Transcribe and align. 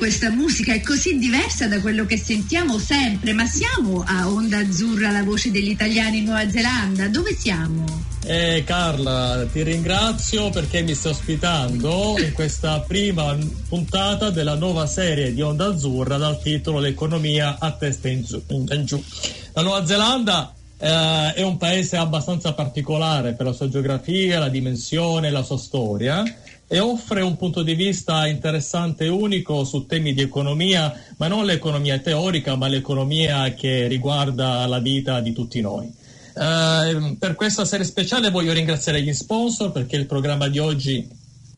Questa 0.00 0.30
musica? 0.30 0.72
È 0.72 0.80
così 0.80 1.18
diversa 1.18 1.68
da 1.68 1.78
quello 1.78 2.06
che 2.06 2.16
sentiamo 2.16 2.78
sempre, 2.78 3.34
ma 3.34 3.44
siamo 3.44 4.02
a 4.06 4.30
Onda 4.30 4.56
Azzurra, 4.56 5.10
la 5.10 5.22
voce 5.22 5.50
degli 5.50 5.68
italiani 5.68 6.18
in 6.18 6.24
Nuova 6.24 6.48
Zelanda. 6.48 7.06
Dove 7.08 7.34
siamo? 7.34 7.84
Eh, 8.24 8.62
Carla, 8.64 9.46
ti 9.52 9.62
ringrazio 9.62 10.48
perché 10.48 10.80
mi 10.80 10.94
stai 10.94 11.12
ospitando 11.12 12.14
in 12.18 12.32
questa 12.32 12.80
prima 12.80 13.36
puntata 13.68 14.30
della 14.30 14.54
nuova 14.54 14.86
serie 14.86 15.34
di 15.34 15.42
Onda 15.42 15.66
Azzurra 15.66 16.16
dal 16.16 16.40
titolo 16.40 16.78
L'economia 16.78 17.58
a 17.60 17.70
testa 17.72 18.08
in 18.08 18.22
giù. 18.22 18.42
In 18.48 18.84
giù. 18.86 19.04
La 19.52 19.60
Nuova 19.60 19.84
Zelanda 19.84 20.54
eh, 20.78 21.34
è 21.34 21.42
un 21.42 21.58
paese 21.58 21.98
abbastanza 21.98 22.54
particolare 22.54 23.34
per 23.34 23.44
la 23.44 23.52
sua 23.52 23.68
geografia, 23.68 24.38
la 24.38 24.48
dimensione, 24.48 25.28
la 25.28 25.42
sua 25.42 25.58
storia 25.58 26.24
e 26.72 26.78
offre 26.78 27.20
un 27.20 27.36
punto 27.36 27.64
di 27.64 27.74
vista 27.74 28.28
interessante 28.28 29.06
e 29.06 29.08
unico 29.08 29.64
su 29.64 29.86
temi 29.86 30.14
di 30.14 30.20
economia, 30.20 30.94
ma 31.16 31.26
non 31.26 31.44
l'economia 31.44 31.98
teorica, 31.98 32.54
ma 32.54 32.68
l'economia 32.68 33.52
che 33.54 33.88
riguarda 33.88 34.64
la 34.68 34.78
vita 34.78 35.18
di 35.18 35.32
tutti 35.32 35.60
noi. 35.60 35.92
Uh, 36.32 37.16
per 37.18 37.34
questa 37.34 37.64
serie 37.64 37.84
speciale 37.84 38.30
voglio 38.30 38.52
ringraziare 38.52 39.02
gli 39.02 39.12
sponsor 39.12 39.72
perché 39.72 39.96
il 39.96 40.06
programma 40.06 40.46
di 40.46 40.60
oggi 40.60 41.04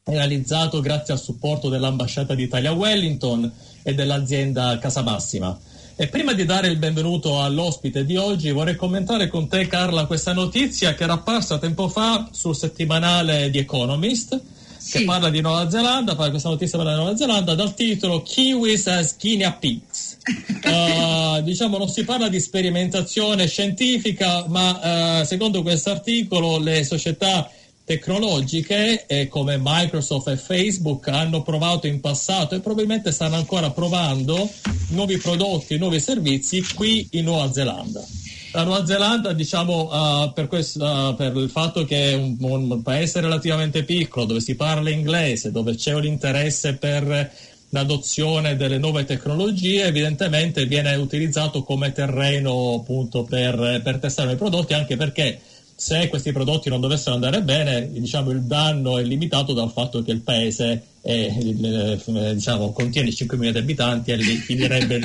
è 0.03 0.13
realizzato 0.13 0.81
grazie 0.81 1.13
al 1.13 1.21
supporto 1.21 1.69
dell'ambasciata 1.69 2.35
d'Italia 2.35 2.71
a 2.71 2.75
Wellington 2.75 3.53
e 3.83 3.95
dell'azienda 3.95 4.79
Casa 4.79 5.03
Massima. 5.03 5.55
E 5.95 6.09
prima 6.09 6.33
di 6.33 6.47
dare 6.47 6.69
il 6.69 6.79
benvenuto 6.79 7.43
all'ospite 7.43 8.07
di 8.07 8.17
oggi 8.17 8.51
vorrei 8.51 8.77
commentare 8.77 9.29
con 9.29 9.47
te 9.47 9.67
Carla 9.67 10.07
questa 10.07 10.33
notizia 10.33 10.95
che 10.95 11.03
era 11.03 11.13
apparsa 11.13 11.59
tempo 11.59 11.91
fa 11.91 12.31
sul 12.33 12.57
settimanale 12.57 13.51
The 13.51 13.59
Economist 13.59 14.41
sì. 14.93 14.99
che 14.99 15.05
parla 15.05 15.31
di 15.31 15.41
Nuova 15.41 15.71
Zelanda, 15.71 16.15
parla 16.15 16.31
questa 16.31 16.51
notizia 16.51 16.77
parla 16.77 16.93
di 16.93 17.01
Nuova 17.01 17.17
Zelanda 17.17 17.55
dal 17.55 17.75
titolo 17.75 18.23
Kiwis 18.23 18.87
as 18.89 19.17
guinea 19.19 19.53
pigs. 19.53 20.19
uh, 20.65 21.41
diciamo 21.43 21.79
non 21.79 21.89
si 21.89 22.05
parla 22.05 22.29
di 22.29 22.39
sperimentazione 22.39 23.47
scientifica, 23.47 24.45
ma 24.49 25.21
uh, 25.21 25.25
secondo 25.25 25.63
questo 25.63 25.91
articolo 25.91 26.59
le 26.59 26.85
società 26.85 27.51
tecnologiche 27.85 29.07
eh, 29.07 29.29
come 29.29 29.59
Microsoft 29.61 30.29
e 30.29 30.37
Facebook 30.37 31.09
hanno 31.09 31.43
provato 31.43 31.87
in 31.87 32.01
passato 32.01 32.55
e 32.55 32.61
probabilmente 32.61 33.11
stanno 33.11 33.37
ancora 33.37 33.71
provando 33.71 34.49
nuovi 34.89 35.17
prodotti, 35.19 35.79
nuovi 35.79 35.99
servizi 36.01 36.63
qui 36.75 37.09
in 37.13 37.25
Nuova 37.25 37.51
Zelanda. 37.53 38.05
La 38.55 38.65
Nuova 38.65 38.85
Zelanda, 38.85 39.33
diciamo, 39.33 40.25
uh, 40.25 40.33
per, 40.35 40.47
questo, 40.47 40.85
uh, 40.85 41.15
per, 41.15 41.35
il 41.37 41.49
fatto 41.49 41.87
che 41.87 42.11
è 42.11 42.15
un, 42.15 42.37
un, 42.39 42.83
paese 42.83 43.23
relativamente 43.23 43.83
piccolo, 43.83 44.27
dove 44.27 44.41
si 44.41 44.57
parla 44.57 44.91
inglese, 44.91 45.51
dove 45.51 45.75
c'è 45.75 45.95
un 45.95 46.05
interesse 46.05 46.75
per 46.75 47.33
l'adozione 47.71 48.55
delle 48.55 48.77
nuove 48.77 49.05
tecnologie, 49.05 49.85
evidentemente 49.85 50.67
viene 50.67 50.95
utilizzato 50.97 51.63
come 51.63 51.93
terreno 51.93 52.75
appunto 52.75 53.23
per, 53.23 53.81
per 53.83 53.99
testare 53.99 54.33
i 54.33 54.37
prodotti, 54.37 54.75
anche 54.75 54.99
perché 54.99 55.41
se 55.75 56.09
questi 56.09 56.31
prodotti 56.33 56.69
non 56.69 56.83
dovessero 56.83 57.15
andare 57.15 57.41
bene, 57.41 57.91
diciamo, 57.91 58.33
il 58.33 58.43
danno 58.43 58.99
è 58.99 59.03
limitato 59.03 59.55
dal 59.55 59.71
fatto 59.71 60.03
che 60.03 60.13
il 60.13 60.21
paese 60.21 60.83
è, 61.01 61.11
eh, 61.11 61.99
diciamo, 62.35 62.73
contiene 62.73 63.11
5 63.11 63.39
milioni 63.39 63.59
di 63.59 63.65
abitanti 63.65 64.11
e 64.11 64.17
lì 64.17 64.37
finirebbe 64.37 64.99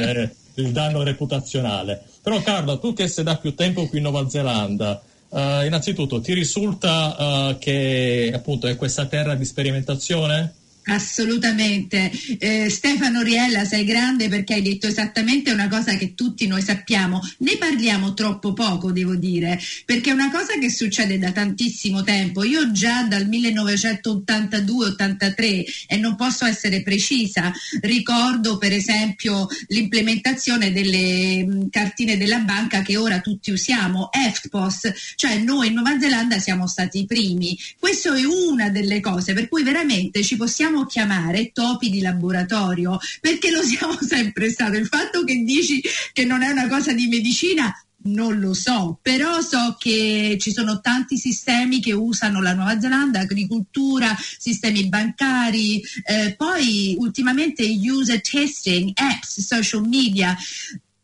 il, 0.58 0.72
danno 0.72 1.04
reputazionale. 1.04 2.04
Però 2.22 2.42
Carlo, 2.42 2.80
tu 2.80 2.94
che 2.94 3.08
sei 3.08 3.24
da 3.24 3.38
più 3.38 3.56
tempo 3.56 3.88
qui 3.88 3.98
in 3.98 4.04
Nuova 4.04 4.30
Zelanda, 4.30 5.02
uh, 5.30 5.66
innanzitutto 5.66 6.20
ti 6.22 6.34
risulta 6.34 7.50
uh, 7.50 7.58
che 7.58 8.32
appunto 8.34 8.68
è 8.68 8.76
questa 8.76 9.06
terra 9.06 9.36
di 9.36 9.46
sperimentazione? 9.46 10.54
Assolutamente. 10.88 12.10
Eh, 12.40 12.70
Stefano 12.70 13.22
Riella, 13.22 13.66
sei 13.66 13.84
grande 13.84 14.30
perché 14.30 14.54
hai 14.54 14.62
detto 14.62 14.88
esattamente 14.88 15.52
una 15.52 15.68
cosa 15.68 15.98
che 15.98 16.14
tutti 16.14 16.48
noi 16.48 16.62
sappiamo. 16.62 17.20
Ne 17.40 17.58
parliamo 17.58 18.14
troppo 18.14 18.54
poco, 18.54 18.94
devo 18.94 19.16
dire, 19.16 19.60
perché 19.86 20.12
è 20.12 20.14
una 20.14 20.32
cosa 20.32 20.58
che 20.60 20.72
succede 20.72 21.20
da 21.20 21.34
tantissimo 21.34 22.04
tempo. 22.04 22.46
Io 22.46 22.72
già 22.72 23.04
dal 23.04 23.28
1982-83, 23.28 25.66
e 25.88 25.98
non 25.98 26.16
posso 26.16 26.46
essere 26.46 26.82
precisa, 26.84 27.52
ricordo 27.82 28.58
per 28.58 28.72
esempio 28.72 29.50
l'implementazione 29.68 30.72
delle 30.72 31.46
mh, 31.46 31.54
mm, 31.54 31.64
cartine 31.70 32.16
della 32.18 32.40
banca 32.40 32.82
che 32.82 32.96
ora 32.96 33.20
tutti 33.20 33.52
usiamo, 33.52 34.10
EFTPOS, 34.12 35.16
cioè 35.16 35.38
noi 35.40 35.68
in 35.68 35.74
Nuova 35.74 36.00
Zelanda 36.00 36.40
siamo 36.40 36.66
stati 36.66 37.00
i 37.00 37.06
primi. 37.06 37.60
Questo 37.78 38.14
è 38.14 38.24
una 38.24 38.70
delle 38.70 39.02
cose 39.02 39.34
per 39.34 39.50
cui 39.50 39.64
veramente 39.64 40.24
ci 40.24 40.38
possiamo 40.38 40.76
possiamo 40.78 40.86
chiamare 40.86 41.52
topi 41.52 41.90
di 41.90 42.02
laboratorio 42.02 43.00
perché 43.20 43.50
lo 43.50 43.62
siamo 43.62 43.98
sempre 44.02 44.50
stato. 44.50 44.78
Il 44.78 44.88
fatto 44.88 45.24
che 45.24 45.44
dici 45.44 45.82
che 46.14 46.26
non 46.26 46.44
è 46.44 46.50
una 46.50 46.68
cosa 46.68 46.94
di 46.94 47.08
medicina 47.08 47.74
non 48.00 48.40
lo 48.40 48.54
so, 48.54 49.00
però 49.02 49.42
so 49.42 49.76
che 49.78 50.38
ci 50.40 50.54
sono 50.54 50.80
tanti 50.80 51.18
sistemi 51.18 51.82
che 51.82 51.92
usano 51.92 52.42
la 52.42 52.54
Nuova 52.54 52.80
Zelanda, 52.80 53.20
agricoltura, 53.22 54.16
sistemi 54.38 54.88
bancari, 54.88 55.84
eh, 56.06 56.34
poi 56.38 56.96
ultimamente 57.00 57.64
user 57.66 58.22
testing, 58.22 58.92
apps, 58.94 59.42
social 59.42 59.86
media. 59.86 60.38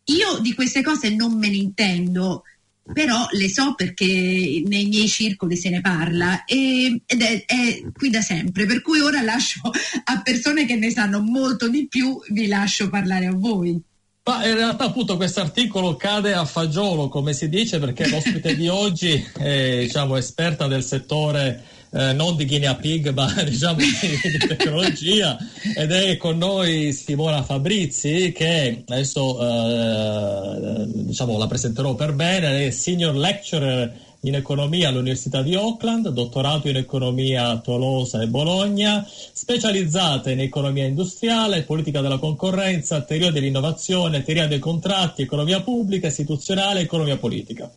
Io 0.04 0.38
di 0.38 0.54
queste 0.54 0.82
cose 0.82 1.10
non 1.10 1.36
me 1.36 1.50
ne 1.50 1.56
intendo 1.56 2.44
però 2.92 3.26
le 3.30 3.48
so 3.48 3.74
perché 3.74 4.04
nei 4.04 4.86
miei 4.86 5.08
circoli 5.08 5.56
se 5.56 5.70
ne 5.70 5.80
parla 5.80 6.44
e, 6.44 7.00
ed 7.06 7.22
è, 7.22 7.44
è, 7.46 7.82
qui 7.92 8.10
da 8.10 8.20
sempre, 8.20 8.66
per 8.66 8.82
cui 8.82 9.00
ora 9.00 9.22
lascio 9.22 9.60
a 10.04 10.20
persone 10.22 10.66
che 10.66 10.76
ne 10.76 10.90
sanno 10.90 11.20
molto 11.20 11.68
di 11.68 11.86
più, 11.88 12.20
vi 12.28 12.46
lascio 12.46 12.90
parlare 12.90 13.26
a 13.26 13.32
voi. 13.32 13.80
Ma 14.26 14.46
in 14.46 14.54
realtà 14.54 14.84
appunto 14.84 15.16
questo 15.16 15.40
articolo 15.40 15.96
cade 15.96 16.32
a 16.32 16.46
fagiolo, 16.46 17.08
come 17.08 17.34
si 17.34 17.48
dice, 17.48 17.78
perché 17.78 18.08
l'ospite 18.08 18.56
di 18.56 18.68
oggi 18.68 19.22
è 19.36 19.80
diciamo, 19.80 20.16
esperta 20.16 20.66
del 20.66 20.82
settore 20.82 21.62
eh, 21.94 22.12
non 22.12 22.34
di 22.34 22.44
guinea 22.44 22.74
pig, 22.74 23.12
ma 23.12 23.32
diciamo 23.44 23.76
di, 23.76 24.46
tecnologia. 24.48 25.38
Ed 25.76 25.92
è 25.92 26.16
con 26.16 26.36
noi 26.38 26.92
Simona 26.92 27.42
Fabrizi, 27.44 28.32
che 28.32 28.82
adesso 28.88 29.38
eh, 29.40 30.86
diciamo, 30.86 31.38
la 31.38 31.46
presenterò 31.46 31.94
per 31.94 32.12
bene, 32.14 32.66
è 32.66 32.70
senior 32.70 33.14
lecturer 33.14 34.02
in 34.24 34.34
economia 34.34 34.88
all'Università 34.88 35.42
di 35.42 35.54
Auckland, 35.54 36.08
dottorato 36.08 36.68
in 36.68 36.76
economia 36.76 37.48
a 37.48 37.58
Tolosa 37.58 38.22
e 38.22 38.26
Bologna, 38.26 39.06
specializzata 39.06 40.30
in 40.30 40.40
economia 40.40 40.84
industriale, 40.84 41.62
politica 41.62 42.00
della 42.00 42.18
concorrenza, 42.18 43.02
teoria 43.02 43.30
dell'innovazione, 43.30 44.22
teoria 44.22 44.46
dei 44.46 44.58
contratti, 44.58 45.22
economia 45.22 45.60
pubblica, 45.60 46.08
istituzionale 46.08 46.80
e 46.80 46.82
economia 46.84 47.18
politica. 47.18 47.70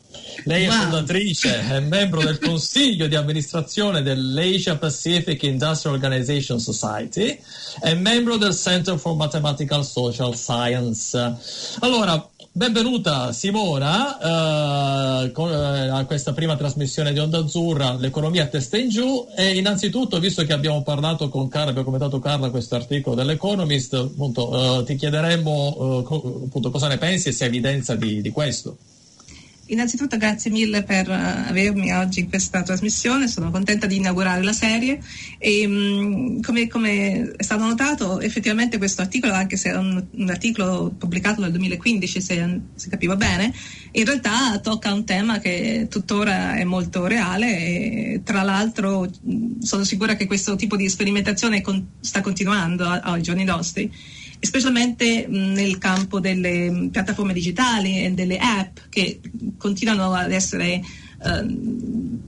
Lei 0.46 0.64
è 0.64 0.68
wow. 0.68 0.78
fondatrice 0.82 1.64
e 1.70 1.80
membro 1.82 2.22
del 2.24 2.40
consiglio 2.40 3.08
di 3.08 3.16
amministrazione 3.16 4.02
dell'Asia 4.02 4.78
Pacific 4.78 5.44
Industrial 5.44 5.96
Organization 5.96 6.60
Society 6.60 7.38
e 7.82 7.94
membro 7.96 8.38
del 8.38 8.56
Center 8.56 8.98
for 8.98 9.16
Mathematical 9.16 9.86
Social 9.86 10.36
Science. 10.36 11.36
Allora, 11.80 12.30
Benvenuta 12.58 13.32
Simona 13.34 14.18
con, 15.32 15.52
uh, 15.52 15.94
a 15.94 16.04
questa 16.06 16.34
prima 16.34 16.56
trasmissione 16.56 17.14
di 17.14 17.20
Onda 17.20 17.38
Azzurra, 17.38 17.94
l'economia 17.94 18.48
testa 18.48 18.78
in 18.78 18.90
giù 18.90 19.28
e 19.36 19.56
innanzitutto, 19.56 20.20
visto 20.20 20.44
che 20.44 20.54
abbiamo 20.54 20.82
parlato 20.82 21.30
con 21.30 21.50
Carla, 21.50 21.70
abbiamo 21.70 21.86
commentato 21.86 22.18
Carla 22.18 22.50
questo 22.50 22.74
articolo 22.74 23.16
dell'Economist, 23.16 23.94
appunto, 23.94 24.50
uh, 24.50 24.84
ti 24.84 24.96
chiederemmo 24.96 26.00
appunto, 26.46 26.72
cosa 26.72 26.88
ne 26.88 26.98
pensi 26.98 27.30
e 27.30 27.32
se 27.32 27.46
evidenza 27.46 27.94
di, 27.94 28.22
di 28.22 28.32
questo. 28.32 28.78
Innanzitutto 29.68 30.18
grazie 30.18 30.50
mille 30.50 30.84
per 30.84 31.10
uh, 31.10 31.50
avermi 31.50 31.92
oggi 31.92 32.22
in 32.22 32.30
questa 32.30 32.62
trasmissione, 32.62 33.28
sono 33.28 33.52
contenta 33.52 33.86
di 33.86 33.98
inaugurare 33.98 34.42
la 34.42 34.54
serie 34.54 35.00
e 35.38 35.66
um, 35.66 36.42
come, 36.42 36.68
come, 36.68 37.32
è 37.36 37.44
stato 37.44 37.66
notato 37.66 38.20
effettivamente 38.22 38.78
questo 38.78 39.02
articolo, 39.02 39.34
anche 39.34 39.58
se 39.58 39.72
è 39.72 39.76
un, 39.76 40.04
un 40.10 40.30
articolo 40.30 40.94
pubblicato 40.98 41.42
nel 41.42 41.52
2015 41.52 42.22
se, 42.22 42.62
se, 42.76 42.90
capivo 42.90 43.18
bene, 43.18 43.54
in 43.92 44.06
realtà 44.06 44.58
tocca 44.60 44.94
un 44.94 45.04
tema 45.04 45.40
che 45.40 45.88
tuttora 45.90 46.56
è 46.56 46.64
molto 46.64 47.06
reale 47.06 47.58
e 47.58 48.22
tra 48.24 48.44
l'altro 48.44 49.10
sono 49.60 49.84
sicura 49.84 50.16
che 50.16 50.28
questo 50.28 50.56
tipo 50.56 50.78
di 50.78 50.88
sperimentazione 50.88 51.62
con, 51.62 51.86
sta 52.00 52.22
continuando 52.22 52.86
ai 52.86 53.22
giorni 53.22 53.44
nostri 53.44 53.92
specialmente 54.40 55.26
nel 55.28 55.78
campo 55.78 56.20
delle 56.20 56.90
piattaforme 56.92 57.34
digitali 57.34 58.04
e 58.04 58.12
delle 58.12 58.38
app 58.38 58.78
che 58.90 59.20
continuano 59.58 60.14
ad 60.14 60.32
essere 60.32 60.82
uh, 61.24 62.26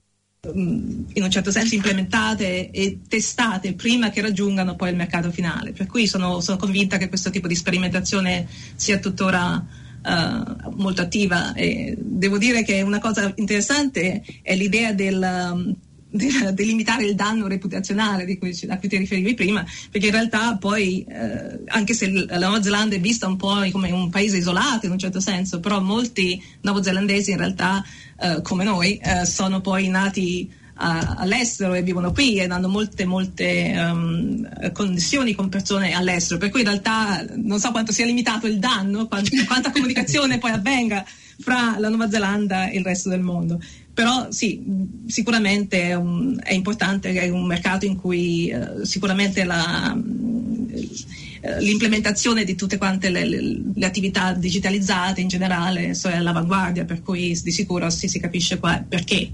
in 0.52 1.24
un 1.24 1.30
certo 1.30 1.52
senso 1.52 1.76
implementate 1.76 2.72
e 2.72 3.00
testate 3.08 3.74
prima 3.74 4.10
che 4.10 4.22
raggiungano 4.22 4.76
poi 4.76 4.90
il 4.90 4.96
mercato 4.96 5.32
finale. 5.32 5.72
Per 5.72 5.86
cui 5.86 6.08
sono, 6.08 6.40
sono 6.40 6.58
convinta 6.58 6.98
che 6.98 7.10
questo 7.10 7.30
tipo 7.30 7.48
di 7.48 7.56
sperimentazione 7.56 8.48
sia 8.76 9.00
tuttora 9.00 9.64
uh, 10.04 10.72
molto 10.76 11.02
attiva. 11.02 11.54
E 11.54 11.96
devo 12.00 12.38
dire 12.38 12.64
che 12.64 12.82
una 12.82 13.00
cosa 13.00 13.32
interessante 13.36 14.24
è 14.42 14.56
l'idea 14.56 14.94
del, 14.94 15.52
um, 15.52 15.76
di 16.54 16.66
limitare 16.66 17.06
il 17.06 17.14
danno 17.14 17.48
reputazionale 17.48 18.26
di 18.26 18.38
cui, 18.38 18.58
a 18.68 18.78
cui 18.78 18.88
ti 18.88 18.98
riferivi 18.98 19.36
prima, 19.36 19.64
perché 19.92 20.08
in 20.08 20.14
realtà 20.14 20.58
poi, 20.58 21.06
eh, 21.08 21.60
anche 21.68 21.94
se 21.94 22.10
la 22.12 22.40
Nuova 22.40 22.64
Zelanda 22.64 22.96
è 22.96 23.00
vista 23.00 23.28
un 23.28 23.38
po' 23.38 23.58
come 23.72 23.92
un 23.92 24.10
paese 24.10 24.38
isolato 24.38 24.88
in 24.88 24.92
un 24.92 25.00
certo 25.00 25.20
senso, 25.20 25.60
però 25.60 25.80
molti 25.82 26.42
neozelandesi 26.62 27.32
in 27.32 27.38
realtà, 27.38 27.84
eh, 28.20 28.42
come 28.42 28.64
noi, 28.64 28.98
eh, 28.98 29.26
sono 29.26 29.62
poi 29.62 29.88
nati 29.88 30.58
all'estero 30.82 31.74
e 31.74 31.82
vivono 31.82 32.14
qui 32.14 32.38
e 32.38 32.46
hanno 32.46 32.70
molte 32.70 33.04
molte 33.04 33.76
um, 33.78 34.72
connessioni 34.72 35.36
con 35.36 35.50
persone 35.50 35.92
all'estero. 35.92 36.40
Per 36.40 36.50
cui 36.50 36.62
in 36.62 36.68
realtà 36.68 37.26
non 37.36 37.60
so 37.60 37.72
quanto 37.72 37.92
sia 37.92 38.06
limitato 38.06 38.48
il 38.48 38.60
danno 38.60 39.06
quanta, 39.08 39.30
quanta 39.46 39.72
comunicazione 39.76 40.38
poi 40.38 40.52
avvenga 40.52 41.04
fra 41.42 41.76
la 41.78 41.90
Nuova 41.90 42.10
Zelanda 42.10 42.70
e 42.70 42.78
il 42.78 42.84
resto 42.86 43.10
del 43.10 43.20
mondo 43.20 43.60
però 44.00 44.32
sì, 44.32 44.64
sicuramente 45.08 45.82
è, 45.82 45.94
un, 45.94 46.40
è 46.42 46.54
importante, 46.54 47.12
è 47.12 47.28
un 47.28 47.46
mercato 47.46 47.84
in 47.84 47.98
cui 47.98 48.48
eh, 48.48 48.86
sicuramente 48.86 49.44
la, 49.44 49.94
eh, 51.42 51.62
l'implementazione 51.62 52.46
di 52.46 52.56
tutte 52.56 52.78
quante 52.78 53.10
le, 53.10 53.26
le, 53.26 53.62
le, 53.76 53.86
attività 53.86 54.32
digitalizzate 54.32 55.20
in 55.20 55.28
generale 55.28 55.90
è 55.90 56.16
all'avanguardia, 56.16 56.86
per 56.86 57.02
cui 57.02 57.38
di 57.44 57.52
sicuro 57.52 57.90
sì, 57.90 58.08
si 58.08 58.22
capisce 58.22 58.58
qua 58.58 58.82
perché 58.88 59.34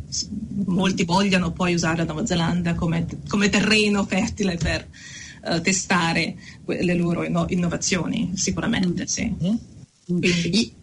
molti 0.65 1.03
vogliono 1.03 1.51
poi 1.51 1.75
usare 1.75 1.97
la 1.97 2.05
Nuova 2.05 2.25
Zelanda 2.25 2.73
come, 2.73 3.05
come 3.27 3.49
terreno 3.49 4.03
fertile 4.03 4.57
per 4.57 4.87
uh, 5.43 5.61
testare 5.61 6.37
le 6.65 6.95
loro 6.95 7.23
innovazioni, 7.49 8.31
sicuramente 8.33 9.05
sì. 9.05 9.31
Mm-hmm. 9.31 9.55
Quindi, 10.05 10.73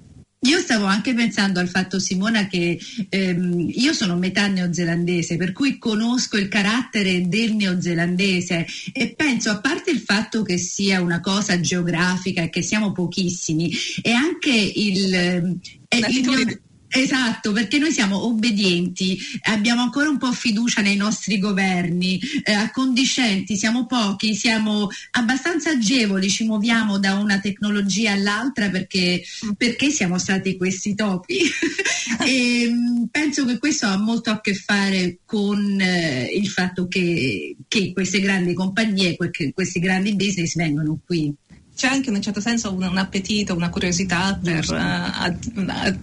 io 0.45 0.59
stavo 0.59 0.87
anche 0.87 1.15
pensando 1.15 1.61
al 1.61 1.69
fatto, 1.69 2.01
Simona, 2.01 2.49
che 2.49 2.79
ehm, 3.09 3.71
io 3.75 3.93
sono 3.93 4.17
metà 4.17 4.49
neozelandese, 4.49 5.37
per 5.37 5.53
cui 5.53 5.79
conosco 5.79 6.37
il 6.37 6.49
carattere 6.49 7.29
del 7.29 7.55
neozelandese. 7.55 8.67
E 8.93 9.15
penso, 9.15 9.51
a 9.51 9.61
parte 9.61 9.91
il 9.91 10.01
fatto 10.01 10.43
che 10.43 10.59
sia 10.59 11.01
una 11.01 11.21
cosa 11.21 11.61
geografica 11.61 12.43
e 12.43 12.51
che 12.51 12.63
siamo 12.63 12.93
pochissimi, 12.93 13.73
è 14.01 14.11
anche 14.11 14.51
il... 14.51 15.15
Eh, 15.15 15.99
il 15.99 16.61
Esatto, 16.95 17.53
perché 17.53 17.79
noi 17.79 17.91
siamo 17.91 18.27
obbedienti, 18.27 19.19
abbiamo 19.45 19.81
ancora 19.81 20.11
un 20.11 20.19
po' 20.19 20.31
fiducia 20.31 20.83
nei 20.83 20.97
nostri 20.97 21.39
governi, 21.39 22.21
eh, 22.45 22.53
accondiscenti, 22.53 23.57
siamo 23.57 23.87
pochi, 23.87 24.35
siamo 24.35 24.89
abbastanza 25.13 25.71
agevoli, 25.71 26.29
ci 26.29 26.45
muoviamo 26.45 26.99
da 26.99 27.15
una 27.15 27.41
tecnologia 27.41 28.13
all'altra 28.13 28.69
perché, 28.69 29.23
perché 29.57 29.89
siamo 29.91 30.19
stati 30.19 30.59
questi 30.59 30.95
topi. 30.95 31.39
e 32.27 32.69
mm, 32.69 33.05
penso 33.11 33.47
che 33.47 33.59
questo 33.59 33.87
ha 33.87 33.97
molto 33.97 34.29
a 34.29 34.43
che 34.43 34.53
fare 34.55 35.21
con 35.25 35.81
eh, 35.81 36.25
il 36.31 36.49
fatto 36.49 36.89
che, 36.89 37.57
che, 37.69 37.93
queste 37.95 38.21
grandi 38.21 38.53
compagnie, 38.53 39.17
que- 39.17 39.31
questi 39.55 39.81
grandi 39.81 40.15
business 40.15 40.57
vengono 40.57 40.99
qui 41.07 41.35
c'è 41.75 41.89
anche 41.89 42.11
in 42.11 42.17
un 42.17 42.23
certo 42.23 42.41
senso 42.41 42.73
un, 42.73 42.83
un 42.83 42.99
appetito, 42.99 43.55
una 43.55 43.71
curiosità 43.71 44.39
per 44.41 44.65
uh, 44.71 44.75
ad, 44.75 45.39
ad, 45.69 45.99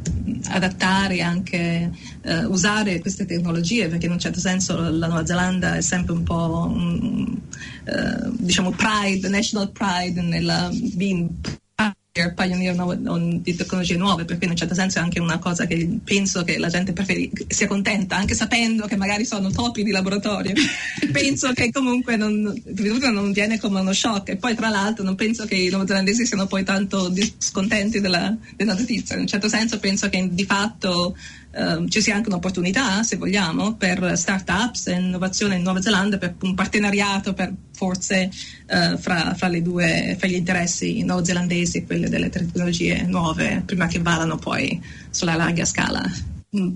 adattare 0.48 1.21
anche 1.21 1.92
uh, 2.24 2.51
usare 2.51 3.00
queste 3.00 3.25
tecnologie, 3.25 3.88
perché 3.88 4.07
in 4.07 4.13
un 4.13 4.19
certo 4.19 4.39
senso 4.39 4.77
la 4.77 5.07
Nuova 5.07 5.25
Zelanda 5.25 5.75
è 5.75 5.81
sempre 5.81 6.13
un 6.13 6.24
po' 6.24 6.71
um, 6.74 7.42
uh, 7.86 8.36
diciamo 8.38 8.71
pride, 8.71 9.30
national 9.30 9.71
pride 9.71 10.21
nella 10.21 10.69
being 10.95 11.30
pioneer 12.36 12.75
di 13.42 13.56
tecnologie 13.56 13.98
nuove, 13.98 14.25
perché 14.25 14.45
in 14.45 14.51
un 14.51 14.57
certo 14.57 14.74
senso 14.74 15.00
è 15.00 15.01
anche 15.01 15.19
una 15.19 15.39
cosa 15.39 15.66
che 15.66 16.00
penso 16.04 16.44
che 16.44 16.57
la 16.57 16.69
gente 16.69 16.94
preferi, 16.94 17.31
sia 17.48 17.68
contenta, 17.68 18.16
anche 18.16 18.36
sapendo 18.36 18.86
che 18.86 18.95
magari 18.95 19.25
sono 19.25 19.50
topi 19.50 19.83
di 19.83 19.92
laboratorio. 19.92 20.54
penso 21.12 21.51
che 21.54 21.71
comunque 21.71 22.16
non, 22.16 22.54
non 23.12 23.31
viene 23.31 23.60
come 23.60 23.80
uno 23.80 23.94
shock. 23.94 24.30
E 24.30 24.36
poi 24.38 24.56
tra 24.56 24.69
l'altro 24.69 25.04
non 25.04 25.16
penso 25.16 25.45
che 25.45 25.56
i 25.56 25.69
neozelandesi 25.69 26.25
siano 26.25 26.48
poi 26.48 26.63
tanto 26.63 27.13
scontenti 27.38 28.00
della, 28.00 28.36
della 28.56 28.74
notizia. 28.74 29.16
In 29.16 29.21
un 29.21 29.27
certo 29.27 29.48
senso 29.48 29.80
penso 29.80 30.10
che 30.10 30.27
di 30.31 30.45
fatto 30.45 31.16
Uh, 31.51 31.88
ci 31.88 32.00
sia 32.01 32.16
anche 32.16 32.30
un'opportunità, 32.30 33.01
se 33.01 33.18
vogliamo, 33.18 33.75
per 33.75 34.18
start-ups 34.18 34.88
e 34.88 34.94
innovazione 34.94 35.56
in 35.56 35.63
Nuova 35.63 35.81
Zelanda, 35.81 36.18
per 36.18 36.36
un 36.42 36.54
partenariato 36.54 37.34
per 37.34 37.51
forze 37.74 38.30
uh, 38.68 38.98
fra, 38.98 39.34
fra, 39.34 39.50
due, 39.60 40.16
fra, 40.19 40.28
gli 40.28 40.36
interessi 40.36 41.01
neozelandesi 41.01 41.78
e 41.78 41.86
quelli 41.86 42.07
delle 42.07 42.30
tecnologie 42.30 43.01
nuove, 43.04 43.63
prima 43.66 43.88
che 43.88 44.00
vadano 44.00 44.38
poi 44.38 44.80
sulla 45.10 45.36
larga 45.36 45.66
scala. 45.66 46.04
Mm. 46.56 46.75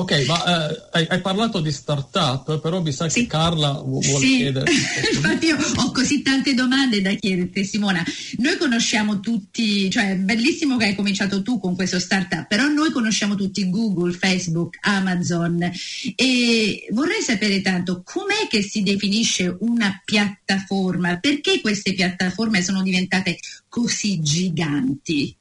Ok, 0.00 0.24
ma 0.26 0.70
eh, 0.70 0.82
hai, 0.92 1.06
hai, 1.10 1.20
parlato 1.20 1.60
di 1.60 1.70
startup, 1.70 2.58
però 2.60 2.80
mi 2.80 2.90
sa 2.90 3.06
sì. 3.10 3.20
che 3.20 3.26
Carla 3.26 3.72
vuole 3.72 4.06
sì. 4.06 4.36
chiedere. 4.38 4.70
Infatti 5.12 5.46
io 5.46 5.58
ho 5.76 5.92
così 5.92 6.22
tante 6.22 6.54
domande 6.54 7.02
da 7.02 7.12
chiederti, 7.12 7.66
Simona. 7.66 8.02
Noi 8.38 8.56
conosciamo 8.56 9.20
tutti, 9.20 9.90
cioè 9.90 10.12
è 10.12 10.16
bellissimo 10.16 10.78
che 10.78 10.86
hai 10.86 10.94
cominciato 10.94 11.42
tu 11.42 11.60
con 11.60 11.74
questo 11.74 11.98
startup, 11.98 12.46
però 12.46 12.66
noi 12.68 12.90
conosciamo 12.92 13.34
tutti 13.34 13.68
Google, 13.68 14.14
Facebook, 14.14 14.78
Amazon 14.80 15.70
e 16.16 16.86
vorrei 16.92 17.20
sapere 17.20 17.60
tanto 17.60 18.00
com'è 18.02 18.46
che 18.48 18.62
si 18.62 18.82
definisce 18.82 19.54
una 19.60 20.00
piattaforma? 20.02 21.18
Perché 21.18 21.60
queste 21.60 21.92
piattaforme 21.92 22.62
sono 22.62 22.80
diventate 22.80 23.38
così 23.68 24.18
giganti? 24.22 25.36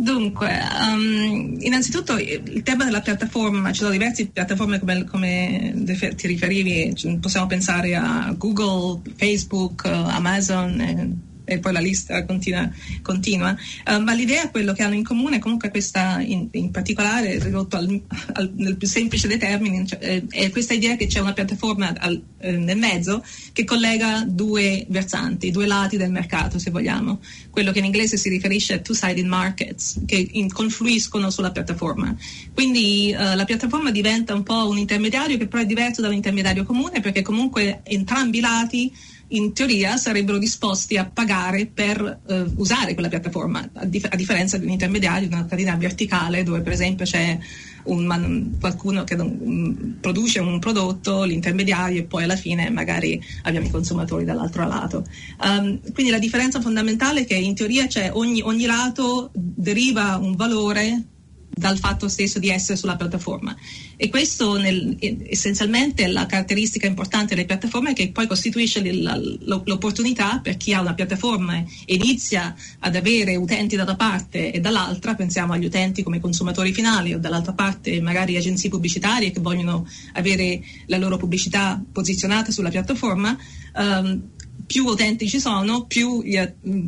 Dunque, 0.00 0.48
um, 0.80 1.58
innanzitutto 1.60 2.16
il 2.16 2.62
tema 2.62 2.84
della 2.84 3.02
piattaforma, 3.02 3.70
ci 3.70 3.80
sono 3.80 3.90
diverse 3.90 4.26
piattaforme 4.28 4.78
come, 4.78 5.04
come 5.04 5.74
ti 5.84 6.26
riferivi, 6.26 6.94
possiamo 7.20 7.46
pensare 7.46 7.94
a 7.94 8.34
Google, 8.34 9.02
Facebook, 9.16 9.84
Amazon. 9.84 11.28
Eh, 11.50 11.54
e 11.54 11.58
poi 11.58 11.72
la 11.72 11.80
lista 11.80 12.24
continua, 12.24 12.70
continua. 13.02 13.56
Uh, 13.84 14.00
ma 14.00 14.12
l'idea, 14.12 14.48
quello 14.50 14.72
che 14.72 14.84
hanno 14.84 14.94
in 14.94 15.02
comune, 15.02 15.40
comunque 15.40 15.70
questa 15.70 16.20
in, 16.20 16.48
in 16.52 16.70
particolare, 16.70 17.40
ridotto 17.40 17.76
al, 17.76 18.00
al, 18.34 18.52
nel 18.54 18.76
più 18.76 18.86
semplice 18.86 19.26
dei 19.26 19.38
termini, 19.38 19.84
cioè, 19.84 19.98
è, 19.98 20.22
è, 20.28 20.50
questa 20.50 20.74
idea 20.74 20.94
che 20.94 21.08
c'è 21.08 21.18
una 21.18 21.32
piattaforma 21.32 21.92
al, 21.98 22.22
eh, 22.38 22.52
nel 22.52 22.78
mezzo 22.78 23.24
che 23.52 23.64
collega 23.64 24.24
due 24.26 24.86
versanti, 24.88 25.50
due 25.50 25.66
lati 25.66 25.96
del 25.96 26.12
mercato, 26.12 26.60
se 26.60 26.70
vogliamo. 26.70 27.20
Quello 27.50 27.72
che 27.72 27.80
in 27.80 27.86
inglese 27.86 28.16
si 28.16 28.28
riferisce 28.28 28.74
a 28.74 28.78
two-sided 28.78 29.26
markets, 29.26 30.00
che 30.06 30.28
in, 30.32 30.52
confluiscono 30.52 31.30
sulla 31.30 31.50
piattaforma. 31.50 32.14
Quindi 32.54 33.12
uh, 33.12 33.34
la 33.34 33.44
piattaforma 33.44 33.90
diventa 33.90 34.34
un 34.34 34.44
po' 34.44 34.68
un 34.68 34.78
intermediario 34.78 35.36
che 35.36 35.48
però 35.48 35.62
è 35.62 35.66
diverso 35.66 36.00
da 36.00 36.08
un 36.08 36.14
intermediario 36.14 36.64
comune 36.64 37.00
perché 37.00 37.22
comunque 37.22 37.80
entrambi 37.82 38.38
i 38.38 38.40
lati 38.40 38.92
in 39.30 39.52
teoria 39.52 39.96
sarebbero 39.96 40.38
disposti 40.38 40.96
a 40.96 41.04
pagare 41.04 41.66
per 41.66 42.20
eh, 42.26 42.44
usare 42.56 42.94
quella 42.94 43.08
piattaforma, 43.08 43.68
a, 43.74 43.84
dif- 43.84 44.12
a, 44.12 44.16
differenza 44.16 44.56
di 44.56 44.64
un 44.64 44.70
intermediario, 44.70 45.28
di 45.28 45.34
una 45.34 45.46
catena 45.46 45.76
verticale 45.76 46.42
dove 46.42 46.60
per 46.60 46.72
esempio 46.72 47.04
c'è 47.04 47.38
un 47.84 48.04
man- 48.04 48.56
qualcuno 48.58 49.04
che 49.04 49.14
um, 49.14 49.96
produce 50.00 50.40
un 50.40 50.58
prodotto, 50.58 51.24
l'intermediario 51.24 52.00
e 52.00 52.04
poi 52.04 52.24
alla 52.24 52.36
fine 52.36 52.70
magari 52.70 53.22
abbiamo 53.42 53.66
i 53.66 53.70
consumatori 53.70 54.24
dall'altro 54.24 54.66
lato. 54.66 55.04
Um, 55.42 55.80
quindi 55.92 56.10
la 56.10 56.18
differenza 56.18 56.60
fondamentale 56.60 57.20
è 57.20 57.26
che 57.26 57.34
in 57.34 57.54
teoria 57.54 57.88
ogni, 58.12 58.42
ogni 58.42 58.66
lato 58.66 59.30
deriva 59.32 60.16
un 60.16 60.34
valore 60.36 61.04
dal 61.50 61.78
fatto 61.78 62.08
stesso 62.08 62.38
di 62.38 62.48
essere 62.48 62.78
sulla 62.78 62.96
piattaforma. 62.96 63.54
E 63.96 64.08
questo 64.08 64.56
nel, 64.56 64.96
essenzialmente 65.28 66.04
è 66.04 66.06
la 66.06 66.24
caratteristica 66.24 66.86
importante 66.86 67.34
delle 67.34 67.46
piattaforme 67.46 67.92
che 67.92 68.10
poi 68.12 68.26
costituisce 68.26 68.80
l'opportunità 68.92 70.38
per 70.38 70.56
chi 70.56 70.72
ha 70.72 70.80
una 70.80 70.94
piattaforma 70.94 71.58
e 71.58 71.94
inizia 71.94 72.54
ad 72.78 72.96
avere 72.96 73.36
utenti 73.36 73.76
da 73.76 73.82
una 73.82 73.96
parte 73.96 74.52
e 74.52 74.60
dall'altra, 74.60 75.14
pensiamo 75.14 75.52
agli 75.52 75.66
utenti 75.66 76.02
come 76.02 76.20
consumatori 76.20 76.72
finali 76.72 77.12
o 77.12 77.18
dall'altra 77.18 77.52
parte 77.52 78.00
magari 78.00 78.36
agenzie 78.36 78.70
pubblicitarie 78.70 79.30
che 79.30 79.40
vogliono 79.40 79.86
avere 80.14 80.62
la 80.86 80.96
loro 80.96 81.16
pubblicità 81.16 81.82
posizionata 81.92 82.52
sulla 82.52 82.70
piattaforma. 82.70 83.36
Um, 83.74 84.30
più 84.70 84.84
utenti 84.84 85.28
ci 85.28 85.40
sono, 85.40 85.84
più 85.86 86.22
gli, 86.22 86.38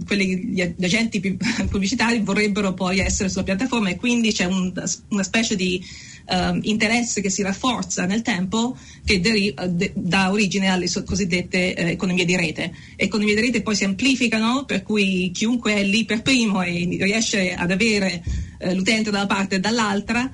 quelli, 0.06 0.36
gli, 0.36 0.60
agenti 0.60 1.18
pubblicitari 1.68 2.20
vorrebbero 2.20 2.74
poi 2.74 3.00
essere 3.00 3.28
sulla 3.28 3.42
piattaforma 3.42 3.88
e 3.88 3.96
quindi 3.96 4.30
c'è 4.30 4.44
un, 4.44 4.72
una 5.08 5.22
specie 5.24 5.56
di 5.56 5.84
um, 6.28 6.60
interesse 6.62 7.20
che 7.20 7.28
si 7.28 7.42
rafforza 7.42 8.06
nel 8.06 8.22
tempo 8.22 8.76
che 9.04 9.18
deri- 9.18 9.52
de- 9.70 9.90
dà 9.96 10.30
origine 10.30 10.68
alle 10.68 10.86
so- 10.86 11.02
cosiddette 11.02 11.74
eh, 11.74 11.90
economie 11.90 12.24
di 12.24 12.36
rete. 12.36 12.72
Economie 12.94 13.34
di 13.34 13.40
rete 13.40 13.62
poi 13.62 13.74
si 13.74 13.82
amplificano 13.82 14.64
per 14.64 14.84
cui 14.84 15.32
chiunque 15.34 15.74
è 15.74 15.82
lì 15.82 16.04
per 16.04 16.22
primo 16.22 16.62
e 16.62 16.86
riesce 17.00 17.52
ad 17.52 17.72
avere 17.72 18.22
eh, 18.58 18.74
l'utente 18.74 19.10
da 19.10 19.18
una 19.18 19.26
parte 19.26 19.56
e 19.56 19.58
dall'altra 19.58 20.30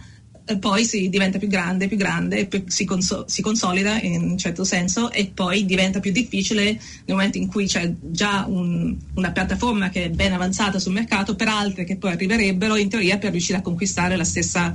poi 0.59 0.85
si 0.85 1.09
diventa 1.09 1.39
più 1.39 1.49
grande, 1.49 1.89
più 1.89 1.97
grande, 1.97 2.49
si, 2.67 2.85
conso- 2.85 3.25
si, 3.29 3.43
consolida 3.43 4.01
in 4.01 4.23
un 4.23 4.39
certo 4.39 4.65
senso 4.65 5.11
e 5.11 5.31
poi 5.33 5.65
diventa 5.65 6.01
più 6.01 6.11
difficile 6.13 6.65
nel 6.65 6.81
momento 7.07 7.39
in 7.39 7.49
cui 7.49 7.67
c'è 7.67 7.93
già 8.01 8.45
un, 8.49 8.97
una 9.15 9.33
piattaforma 9.33 9.91
che 9.91 10.05
è 10.05 10.11
ben 10.11 10.33
avanzata 10.33 10.79
sul 10.79 10.93
mercato 10.93 11.35
per 11.37 11.49
altre 11.49 11.85
che 11.85 11.97
poi 11.97 12.13
arriverebbero 12.13 12.77
in 12.77 12.89
teoria 12.89 13.19
per 13.19 13.33
riuscire 13.33 13.59
a 13.59 13.63
conquistare 13.63 14.17
la 14.17 14.25
stessa 14.25 14.73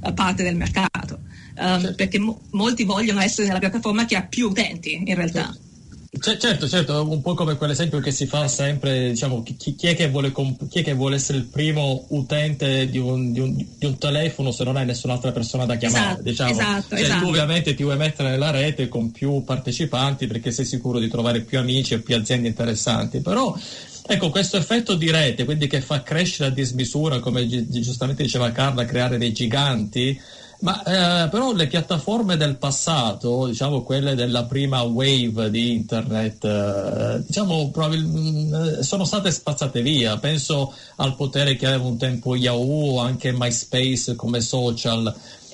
uh, 0.00 0.14
parte 0.14 0.42
del 0.42 0.56
mercato. 0.56 1.20
um, 1.58 1.94
perché 1.94 2.18
mo- 2.18 2.40
molti 2.50 2.84
vogliono 2.84 3.20
essere 3.20 3.46
nella 3.46 3.58
piattaforma 3.58 4.04
che 4.04 4.16
ha 4.16 4.22
più 4.22 4.48
utenti 4.48 5.02
in 5.04 5.14
realtà. 5.14 5.44
Certo. 5.44 5.71
C- 6.18 6.36
certo, 6.36 6.68
certo, 6.68 7.08
un 7.08 7.22
po' 7.22 7.32
come 7.32 7.56
quell'esempio 7.56 7.98
che 7.98 8.10
si 8.10 8.26
fa 8.26 8.46
sempre, 8.46 9.08
diciamo, 9.08 9.42
chi, 9.42 9.56
chi, 9.56 9.86
è, 9.86 9.94
che 9.94 10.10
vuole 10.10 10.30
comp- 10.30 10.68
chi 10.68 10.80
è, 10.80 10.82
che 10.82 10.92
vuole 10.92 11.16
essere 11.16 11.38
il 11.38 11.46
primo 11.46 12.04
utente 12.10 12.86
di 12.90 12.98
un, 12.98 13.32
di, 13.32 13.40
un, 13.40 13.54
di 13.56 13.86
un, 13.86 13.96
telefono 13.96 14.50
se 14.50 14.62
non 14.64 14.76
hai 14.76 14.84
nessun'altra 14.84 15.32
persona 15.32 15.64
da 15.64 15.76
chiamare, 15.76 16.04
esatto, 16.04 16.22
diciamo. 16.22 16.50
Esatto, 16.50 16.88
cioè, 16.90 17.00
esatto. 17.00 17.24
Tu 17.24 17.30
ovviamente 17.30 17.74
ti 17.74 17.82
vuoi 17.82 17.96
mettere 17.96 18.28
nella 18.28 18.50
rete 18.50 18.88
con 18.88 19.10
più 19.10 19.42
partecipanti 19.42 20.26
perché 20.26 20.50
sei 20.50 20.66
sicuro 20.66 20.98
di 20.98 21.08
trovare 21.08 21.40
più 21.40 21.58
amici 21.58 21.94
e 21.94 22.00
più 22.00 22.14
aziende 22.14 22.48
interessanti, 22.48 23.20
però 23.20 23.56
Ecco, 24.04 24.30
questo 24.30 24.56
effetto 24.56 24.96
di 24.96 25.10
rete, 25.10 25.44
quindi 25.44 25.68
che 25.68 25.80
fa 25.80 26.02
crescere 26.02 26.50
a 26.50 26.52
dismisura, 26.52 27.20
come 27.20 27.46
gi- 27.46 27.68
giustamente 27.68 28.24
diceva 28.24 28.50
Carla, 28.50 28.84
creare 28.84 29.16
dei 29.16 29.32
giganti, 29.32 30.20
ma 30.62 30.80
eh, 31.24 31.28
però 31.28 31.52
le 31.52 31.66
piattaforme 31.66 32.36
del 32.36 32.56
passato, 32.56 33.46
diciamo 33.46 33.82
quelle 33.82 34.14
della 34.14 34.44
prima 34.44 34.82
wave 34.82 35.50
di 35.50 35.72
internet, 35.72 36.44
eh, 36.44 37.22
diciamo 37.26 37.70
probabil- 37.70 38.06
mm, 38.06 38.80
sono 38.80 39.04
state 39.04 39.32
spazzate 39.32 39.82
via. 39.82 40.18
Penso 40.18 40.72
al 40.96 41.16
potere 41.16 41.56
che 41.56 41.66
aveva 41.66 41.84
un 41.84 41.98
tempo 41.98 42.36
Yahoo, 42.36 43.00
anche 43.00 43.32
MySpace 43.32 44.14
come 44.14 44.40
social 44.40 45.12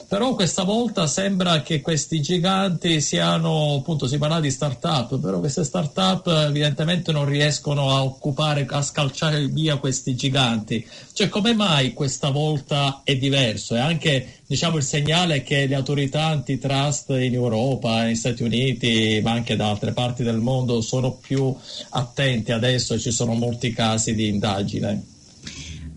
però 0.09 0.35
questa 0.35 0.63
volta 0.63 1.07
sembra 1.07 1.61
che 1.61 1.83
questi 1.83 2.23
giganti 2.23 3.03
siano, 3.03 3.75
appunto 3.75 4.07
si 4.07 4.17
parla 4.17 4.41
di 4.41 4.51
start-up, 4.51 5.21
però 5.21 5.39
queste 5.39 5.65
start-up 5.65 6.27
evidentemente 6.49 7.13
non 7.13 7.27
riescono 7.27 7.91
a 7.91 8.03
occupare, 8.03 8.65
a 8.67 8.81
scalciare 8.81 9.49
via 9.49 9.77
questi 9.77 10.17
giganti. 10.17 10.83
Cioè 11.13 11.29
come 11.29 11.53
mai 11.53 11.93
questa 11.93 12.31
volta 12.31 13.03
è 13.05 13.17
diverso? 13.17 13.75
E 13.75 13.81
anche 13.81 14.39
diciamo, 14.47 14.79
il 14.79 14.83
segnale 14.83 15.43
che 15.43 15.67
le 15.67 15.75
autorità 15.75 16.25
antitrust 16.25 17.11
in 17.11 17.35
Europa, 17.35 18.03
negli 18.03 18.15
Stati 18.15 18.43
Uniti, 18.43 19.21
ma 19.23 19.33
anche 19.33 19.57
da 19.57 19.69
altre 19.69 19.93
parti 19.93 20.23
del 20.23 20.39
mondo 20.39 20.81
sono 20.81 21.13
più 21.21 21.55
attenti 21.91 22.51
adesso 22.51 22.95
e 22.95 22.99
ci 22.99 23.11
sono 23.11 23.35
molti 23.35 23.75
casi 23.75 24.15
di 24.15 24.29
indagine. 24.29 25.17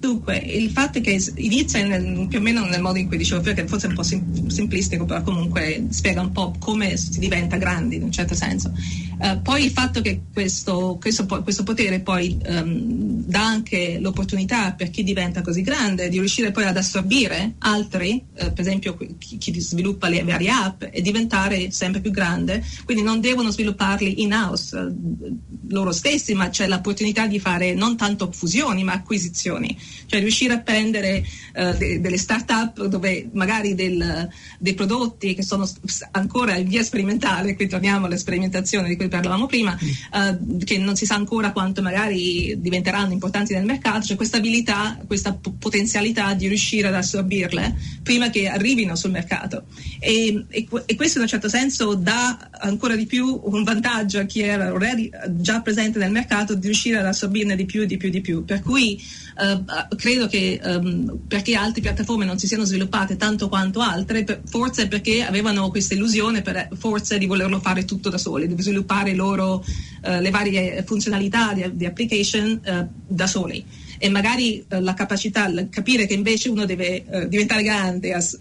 Dunque, 0.02 0.36
il 0.36 0.72
fatto 0.72 0.98
è 0.98 1.02
che 1.02 1.24
inizia 1.36 1.86
nel, 1.86 2.26
più 2.28 2.40
o 2.40 2.42
meno 2.42 2.66
nel 2.66 2.82
modo 2.82 2.98
in 2.98 3.06
cui 3.06 3.18
dicevo 3.18 3.40
prima, 3.40 3.62
che 3.62 3.68
forse 3.68 3.86
è 3.86 3.90
un 3.90 3.96
po' 3.96 4.02
sim- 4.02 4.48
simplistico, 4.48 5.06
però 5.06 5.22
comunque 5.22 5.86
spiega 5.90 6.22
un 6.22 6.32
po' 6.32 6.56
come 6.58 6.98
si 6.98 7.20
diventa 7.20 7.58
grandi 7.58 7.98
in 7.98 8.02
un 8.02 8.12
certo 8.12 8.34
senso. 8.34 8.74
Uh, 9.20 9.40
poi 9.44 9.64
il 9.64 9.70
fatto 9.70 10.02
che 10.02 10.22
questo, 10.34 10.98
questo, 11.00 11.28
questo 11.44 11.62
potere 11.62 12.00
poi 12.00 12.36
um, 12.48 13.24
dà 13.24 13.46
anche 13.46 14.00
l'opportunità 14.00 14.72
per 14.72 14.90
chi 14.90 15.04
diventa 15.04 15.44
così 15.44 15.62
grande 15.62 16.10
di 16.10 16.18
riuscire 16.18 16.50
poi 16.50 16.64
ad 16.64 16.78
assorbire 16.78 17.54
altri, 17.60 18.24
uh, 18.40 18.52
per 18.54 18.62
esempio 18.62 18.98
chi, 19.20 19.38
chi, 19.38 19.60
sviluppa 19.62 20.10
le 20.10 20.24
varie 20.24 20.50
app 20.50 20.84
e 20.90 21.04
diventare 21.04 21.70
sempre 21.70 22.02
più 22.02 22.10
grande, 22.10 22.66
quindi 22.86 23.04
non 23.04 23.22
devono 23.22 23.52
svilupparli 23.52 24.24
in 24.24 24.34
house 24.34 24.76
uh, 24.76 25.38
loro 25.68 25.92
stessi, 25.92 26.34
ma 26.34 26.50
c'è 26.50 26.68
l'opportunità 26.68 27.28
di 27.28 27.40
fare 27.40 27.76
non 27.76 27.96
tanto 27.96 28.32
fusioni 28.32 28.84
ma 28.84 28.94
acquisizioni 28.94 29.78
cioè 30.06 30.20
riuscire 30.20 30.54
a 30.54 30.60
prendere 30.60 31.24
uh, 31.56 31.78
de- 31.78 32.00
delle 32.02 32.18
start-up 32.18 32.86
dove 32.86 33.30
magari 33.34 33.76
del, 33.76 34.30
dei 34.58 34.74
prodotti 34.74 35.34
che 35.34 35.44
sono 35.44 35.70
ancora 36.12 36.56
in 36.56 36.68
via 36.68 36.84
sperimentale, 36.84 37.56
qui 37.56 37.68
torniamo 37.68 38.06
alla 38.06 38.18
sperimentazione 38.18 38.88
di 38.88 38.96
cui 38.96 39.08
parlavamo 39.08 39.46
prima, 39.46 39.78
uh, 39.78 40.58
che 40.64 40.78
non 40.78 40.96
si 40.96 41.06
sa 41.06 41.16
ancora 41.16 41.52
quanto 41.52 41.82
magari 41.82 42.60
diventeranno 42.60 43.14
importanti 43.14 43.54
nel 43.54 43.66
mercato, 43.66 44.08
cioè 44.08 44.18
questa 44.18 44.38
abilità, 44.38 45.00
questa 45.06 45.34
p- 45.34 45.54
potenzialità 45.58 46.34
di 46.34 46.48
riuscire 46.48 46.88
ad 46.88 46.96
assorbirle 46.96 47.76
prima 48.04 48.30
che 48.30 48.48
arrivino 48.48 48.96
sul 48.96 49.12
mercato. 49.12 49.64
E, 50.00 50.46
e, 50.50 50.68
e, 50.86 50.96
questo 50.96 51.18
in 51.18 51.24
un 51.24 51.30
certo 51.30 51.50
senso 51.50 51.96
dà 51.96 52.50
ancora 52.52 52.96
di 52.96 53.06
più 53.06 53.40
un 53.44 53.64
vantaggio 53.64 54.20
a 54.20 54.24
chi 54.24 54.42
era 54.42 54.68
already, 54.68 55.10
già 55.30 55.62
presente 55.62 56.00
nel 56.00 56.12
mercato 56.12 56.56
di 56.56 56.66
riuscire 56.66 56.98
ad 56.98 57.06
assorbirne 57.06 57.56
di 57.56 57.66
più, 57.66 57.86
di 57.86 57.98
più, 57.98 58.10
di 58.10 58.22
più. 58.22 58.44
Per 58.46 58.62
cui 58.62 59.02
uh, 59.38 59.64
credo 59.96 60.28
che 60.28 60.60
um, 60.64 61.20
perché 61.28 61.56
altre 61.56 61.82
piattaforme 61.82 62.26
non 62.26 62.38
si 62.38 62.48
siano 62.48 62.64
sviluppate 62.64 63.16
tanto 63.18 63.50
quanto 63.50 63.80
altre, 63.80 64.24
per, 64.24 64.42
forse 64.46 64.88
perché 64.88 65.24
avevano 65.24 65.70
questa 65.70 65.94
illusione 65.94 66.42
per, 66.42 66.70
forse 66.78 67.18
di 67.18 67.26
volerlo 67.26 67.60
fare 67.60 67.86
tutto 67.86 68.10
da 68.10 68.18
soli, 68.18 68.54
di 68.54 68.62
sviluppare 68.62 69.14
loro 69.14 69.56
uh, 69.56 70.20
le 70.20 70.30
varie 70.30 70.84
funzionalità 70.84 71.54
di, 71.54 71.70
di 71.74 71.86
application 71.86 72.62
uh, 72.66 72.88
da 73.08 73.28
soli. 73.28 73.64
E 73.98 74.10
magari 74.10 74.66
la 74.68 74.96
capacità, 74.96 75.48
capire 75.70 76.08
che 76.08 76.16
invece 76.16 76.50
uno 76.50 76.66
deve 76.66 77.06
diventare 77.30 77.62
grande, 77.62 78.14
ass- 78.14 78.36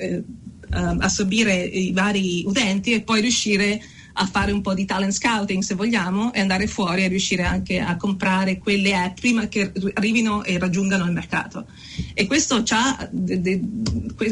assorbire 0.70 1.54
i 1.54 1.92
vari 1.92 2.44
utenti 2.46 2.94
e 2.94 3.02
poi 3.02 3.20
riuscire 3.20 3.78
a 4.14 4.26
fare 4.26 4.52
un 4.52 4.60
po' 4.60 4.74
di 4.74 4.84
talent 4.84 5.12
scouting 5.12 5.62
se 5.62 5.74
vogliamo 5.74 6.32
e 6.32 6.40
andare 6.40 6.66
fuori 6.66 7.04
e 7.04 7.08
riuscire 7.08 7.42
anche 7.42 7.78
a 7.78 7.96
comprare 7.96 8.58
quelle 8.58 8.94
app 8.94 9.18
prima 9.18 9.48
che 9.48 9.72
arrivino 9.94 10.42
e 10.44 10.58
raggiungano 10.58 11.04
il 11.04 11.12
mercato. 11.12 11.66
E 12.14 12.26
questo 12.26 12.62
de, 13.10 13.40
de, 13.40 13.60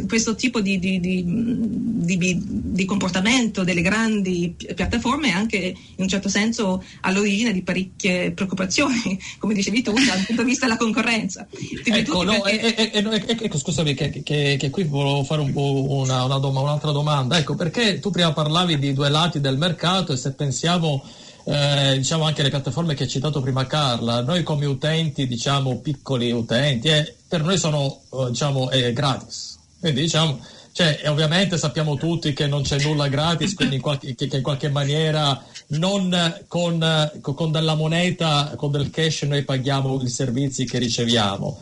questo 0.06 0.34
tipo 0.34 0.60
di, 0.60 0.78
di, 0.78 1.00
di, 1.00 2.42
di, 2.44 2.84
comportamento 2.84 3.64
delle 3.64 3.82
grandi 3.82 4.54
piattaforme 4.74 5.32
anche 5.32 5.56
in 5.56 5.74
un 5.96 6.08
certo 6.08 6.28
senso 6.28 6.82
all'origine 7.02 7.52
di 7.52 7.62
parecchie 7.62 8.32
preoccupazioni, 8.32 9.18
come 9.38 9.54
dicevi 9.54 9.82
tu, 9.82 9.92
dal 9.92 10.24
punto 10.24 10.42
di 10.42 10.48
vista 10.48 10.66
della 10.66 10.78
concorrenza. 10.78 11.46
Ecco, 11.84 12.22
no, 12.22 12.40
perché... 12.40 12.74
eh, 12.74 12.90
eh, 12.94 13.24
ecco, 13.42 13.58
scusami 13.58 13.94
che, 13.94 14.22
che, 14.22 14.56
che, 14.58 14.70
qui 14.70 14.84
volevo 14.84 15.24
fare 15.24 15.42
un 15.42 15.52
una, 15.54 16.24
una 16.24 16.38
doma, 16.38 16.60
un'altra 16.60 16.92
domanda. 16.92 17.38
Ecco, 17.38 17.54
perché 17.54 17.98
tu 18.00 18.10
prima 18.10 18.32
parlavi 18.32 18.78
di 18.78 18.92
due 18.92 19.08
lati 19.08 19.40
del 19.40 19.56
mercato 19.56 19.67
e 19.76 20.16
se 20.16 20.32
pensiamo 20.32 21.02
eh, 21.44 21.94
diciamo 21.96 22.24
anche 22.24 22.42
le 22.42 22.50
piattaforme 22.50 22.94
che 22.94 23.04
ha 23.04 23.06
citato 23.06 23.40
prima 23.40 23.66
Carla, 23.66 24.20
noi 24.20 24.42
come 24.42 24.66
utenti, 24.66 25.26
diciamo 25.26 25.80
piccoli 25.80 26.30
utenti, 26.30 26.88
eh, 26.88 27.14
per 27.26 27.42
noi 27.42 27.56
sono 27.56 28.02
eh, 28.12 28.26
diciamo, 28.28 28.68
gratis. 28.92 29.58
Quindi 29.80 30.02
diciamo, 30.02 30.38
cioè, 30.72 31.00
ovviamente 31.06 31.56
sappiamo 31.56 31.96
tutti 31.96 32.34
che 32.34 32.46
non 32.46 32.62
c'è 32.62 32.78
nulla 32.82 33.08
gratis, 33.08 33.54
quindi 33.54 33.76
in 33.76 33.80
qualche, 33.80 34.14
che, 34.14 34.26
che 34.26 34.36
in 34.36 34.42
qualche 34.42 34.68
maniera 34.68 35.42
non 35.68 36.44
con, 36.46 37.10
con 37.20 37.50
della 37.50 37.74
moneta, 37.74 38.52
con 38.56 38.70
del 38.70 38.90
cash 38.90 39.22
noi 39.22 39.42
paghiamo 39.42 40.02
i 40.02 40.08
servizi 40.08 40.66
che 40.66 40.78
riceviamo. 40.78 41.58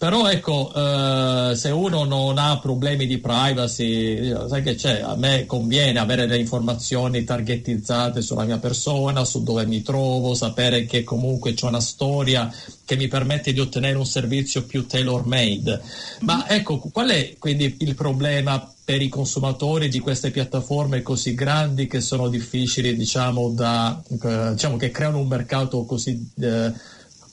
Però 0.00 0.30
ecco, 0.30 0.72
eh, 0.74 1.54
se 1.54 1.68
uno 1.68 2.04
non 2.04 2.38
ha 2.38 2.58
problemi 2.58 3.06
di 3.06 3.18
privacy, 3.18 4.32
sai 4.48 4.62
che 4.62 4.74
c'è, 4.74 5.02
a 5.02 5.14
me 5.14 5.44
conviene 5.44 5.98
avere 5.98 6.24
le 6.24 6.38
informazioni 6.38 7.22
targetizzate 7.22 8.22
sulla 8.22 8.44
mia 8.44 8.56
persona, 8.56 9.26
su 9.26 9.42
dove 9.42 9.66
mi 9.66 9.82
trovo, 9.82 10.32
sapere 10.32 10.86
che 10.86 11.04
comunque 11.04 11.52
c'è 11.52 11.66
una 11.66 11.80
storia 11.80 12.50
che 12.86 12.96
mi 12.96 13.08
permette 13.08 13.52
di 13.52 13.60
ottenere 13.60 13.98
un 13.98 14.06
servizio 14.06 14.64
più 14.64 14.86
tailor 14.86 15.26
made. 15.26 15.82
Ma 16.20 16.48
ecco, 16.48 16.78
qual 16.78 17.10
è 17.10 17.34
quindi 17.38 17.76
il 17.80 17.94
problema 17.94 18.72
per 18.82 19.02
i 19.02 19.08
consumatori 19.08 19.90
di 19.90 19.98
queste 19.98 20.30
piattaforme 20.30 21.02
così 21.02 21.34
grandi 21.34 21.86
che 21.86 22.00
sono 22.00 22.30
difficili, 22.30 22.96
diciamo, 22.96 23.50
da, 23.50 24.02
eh, 24.08 24.50
diciamo 24.52 24.78
che 24.78 24.90
creano 24.90 25.18
un 25.18 25.28
mercato 25.28 25.84
così 25.84 26.26
eh, 26.40 26.72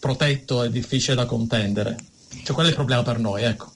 protetto 0.02 0.64
e 0.64 0.70
difficile 0.70 1.16
da 1.16 1.26
contendere? 1.26 1.96
Cioè, 2.48 2.56
qual 2.56 2.68
è 2.68 2.70
il 2.70 2.76
problema 2.76 3.04
per 3.04 3.20
noi? 3.20 3.44
Ecco. 3.44 3.74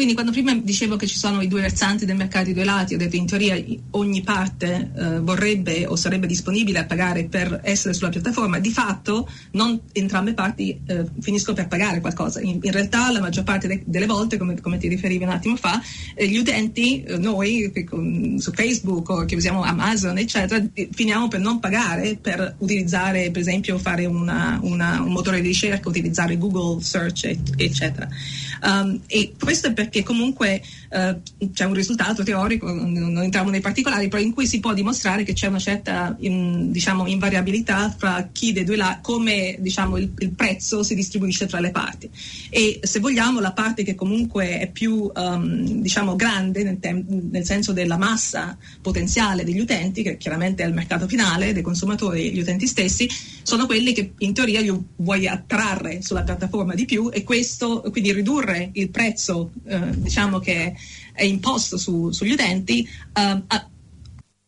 Quindi 0.00 0.16
quando 0.16 0.32
prima 0.32 0.54
dicevo 0.54 0.96
che 0.96 1.06
ci 1.06 1.18
sono 1.18 1.42
i 1.42 1.46
due 1.46 1.60
versanti 1.60 2.06
del 2.06 2.16
mercato, 2.16 2.48
i 2.48 2.54
due 2.54 2.64
lati, 2.64 2.94
ho 2.94 2.96
detto 2.96 3.16
in 3.16 3.26
teoria 3.26 3.62
ogni 3.90 4.22
parte 4.22 4.92
eh, 4.96 5.20
vorrebbe 5.20 5.84
o 5.84 5.94
sarebbe 5.94 6.26
disponibile 6.26 6.78
a 6.78 6.86
pagare 6.86 7.24
per 7.24 7.60
essere 7.64 7.92
sulla 7.92 8.08
piattaforma, 8.08 8.58
di 8.58 8.70
fatto 8.70 9.28
non 9.50 9.78
entrambe 9.92 10.32
parti 10.32 10.80
eh, 10.86 11.04
finiscono 11.20 11.54
per 11.54 11.68
pagare 11.68 12.00
qualcosa. 12.00 12.40
In, 12.40 12.60
in, 12.62 12.72
realtà 12.72 13.12
la 13.12 13.20
maggior 13.20 13.44
parte 13.44 13.68
de- 13.68 13.82
delle 13.84 14.06
volte, 14.06 14.38
come, 14.38 14.58
come, 14.58 14.78
ti 14.78 14.88
riferivi 14.88 15.22
un 15.22 15.28
attimo 15.28 15.56
fa, 15.56 15.82
eh, 16.14 16.26
gli 16.26 16.38
utenti, 16.38 17.02
eh, 17.02 17.18
noi 17.18 17.70
su 18.38 18.52
Facebook 18.52 19.06
o 19.10 19.26
che 19.26 19.36
usiamo 19.36 19.62
Amazon, 19.62 20.16
eccetera, 20.16 20.64
finiamo 20.92 21.28
per 21.28 21.40
non 21.40 21.60
pagare 21.60 22.16
per 22.18 22.54
utilizzare, 22.56 23.30
per 23.30 23.42
esempio, 23.42 23.76
fare 23.76 24.06
una, 24.06 24.58
una, 24.62 25.02
un 25.02 25.12
motore 25.12 25.42
di 25.42 25.48
ricerca, 25.48 25.90
utilizzare 25.90 26.38
Google 26.38 26.82
Search, 26.82 27.36
eccetera. 27.58 28.08
Um, 28.62 29.00
e 29.06 29.34
questo 29.38 29.68
è 29.68 29.72
perché 29.72 29.89
comunque 30.02 30.62
uh, 30.90 31.48
c'è 31.52 31.64
un 31.64 31.74
risultato 31.74 32.22
teorico, 32.22 32.72
non, 32.72 32.92
non, 32.92 33.22
entriamo 33.22 33.50
nei 33.50 33.60
particolari, 33.60 34.08
però 34.08 34.22
in 34.22 34.32
cui 34.32 34.46
si 34.46 34.60
può 34.60 34.72
dimostrare 34.72 35.22
che 35.22 35.32
c'è 35.32 35.48
una 35.48 35.58
certa 35.58 36.16
in, 36.20 36.70
diciamo, 36.70 37.06
invariabilità 37.06 37.94
fra 37.96 38.28
chi 38.32 38.52
dei 38.52 38.64
due 38.64 38.76
lati, 38.76 39.00
come 39.02 39.56
diciamo, 39.58 39.96
il, 39.96 40.10
il, 40.18 40.30
prezzo 40.30 40.82
si 40.82 40.94
distribuisce 40.94 41.46
tra 41.46 41.60
le 41.60 41.70
parti. 41.70 42.08
E 42.48 42.80
se 42.82 43.00
vogliamo 43.00 43.40
la 43.40 43.52
parte 43.52 43.82
che 43.82 43.94
comunque 43.94 44.58
è 44.58 44.70
più 44.70 45.10
um, 45.14 45.80
diciamo, 45.80 46.16
grande 46.16 46.62
nel, 46.62 46.78
tem- 46.78 47.04
nel 47.30 47.44
senso 47.44 47.72
della 47.72 47.96
massa 47.96 48.56
potenziale 48.80 49.44
degli 49.44 49.60
utenti, 49.60 50.02
che 50.02 50.16
chiaramente 50.16 50.62
è 50.62 50.66
il 50.66 50.74
mercato 50.74 51.06
finale, 51.06 51.52
dei 51.52 51.62
consumatori 51.62 52.32
gli 52.32 52.40
utenti 52.40 52.66
stessi, 52.66 53.08
sono 53.42 53.66
quelli 53.66 53.92
che 53.92 54.12
in 54.18 54.32
teoria 54.32 54.60
io 54.60 54.84
vuoi 54.96 55.26
attrarre 55.26 56.02
sulla 56.02 56.22
piattaforma 56.22 56.74
di 56.74 56.84
più 56.84 57.10
e 57.12 57.24
questo, 57.24 57.82
quindi 57.90 58.12
ridurre 58.12 58.70
il 58.74 58.90
prezzo 58.90 59.50
eh, 59.70 60.00
diciamo 60.00 60.38
che 60.40 60.74
è 61.12 61.22
imposto 61.22 61.78
su, 61.78 62.10
sugli 62.10 62.32
utenti 62.32 62.88
a, 63.12 63.42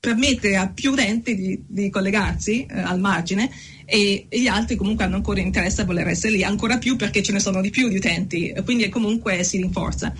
permette 0.02 0.56
a 0.56 0.68
più 0.68 0.90
utenti 0.90 1.36
di, 1.36 1.62
di 1.64 1.88
collegarsi 1.88 2.66
uh, 2.68 2.78
al 2.78 2.98
margine 2.98 3.48
e, 3.84 4.26
gli 4.30 4.46
altri 4.46 4.76
comunque 4.76 5.04
hanno 5.04 5.16
ancora 5.16 5.40
interesse 5.40 5.82
a 5.82 5.84
voler 5.84 6.08
essere 6.08 6.34
lì, 6.34 6.44
ancora 6.44 6.78
più 6.78 6.96
perché 6.96 7.22
ce 7.22 7.32
ne 7.32 7.40
sono 7.40 7.60
di 7.60 7.70
più 7.70 7.88
di 7.88 7.96
utenti, 7.96 8.52
quindi 8.64 8.88
comunque 8.88 9.42
si 9.44 9.58
rinforza. 9.58 10.12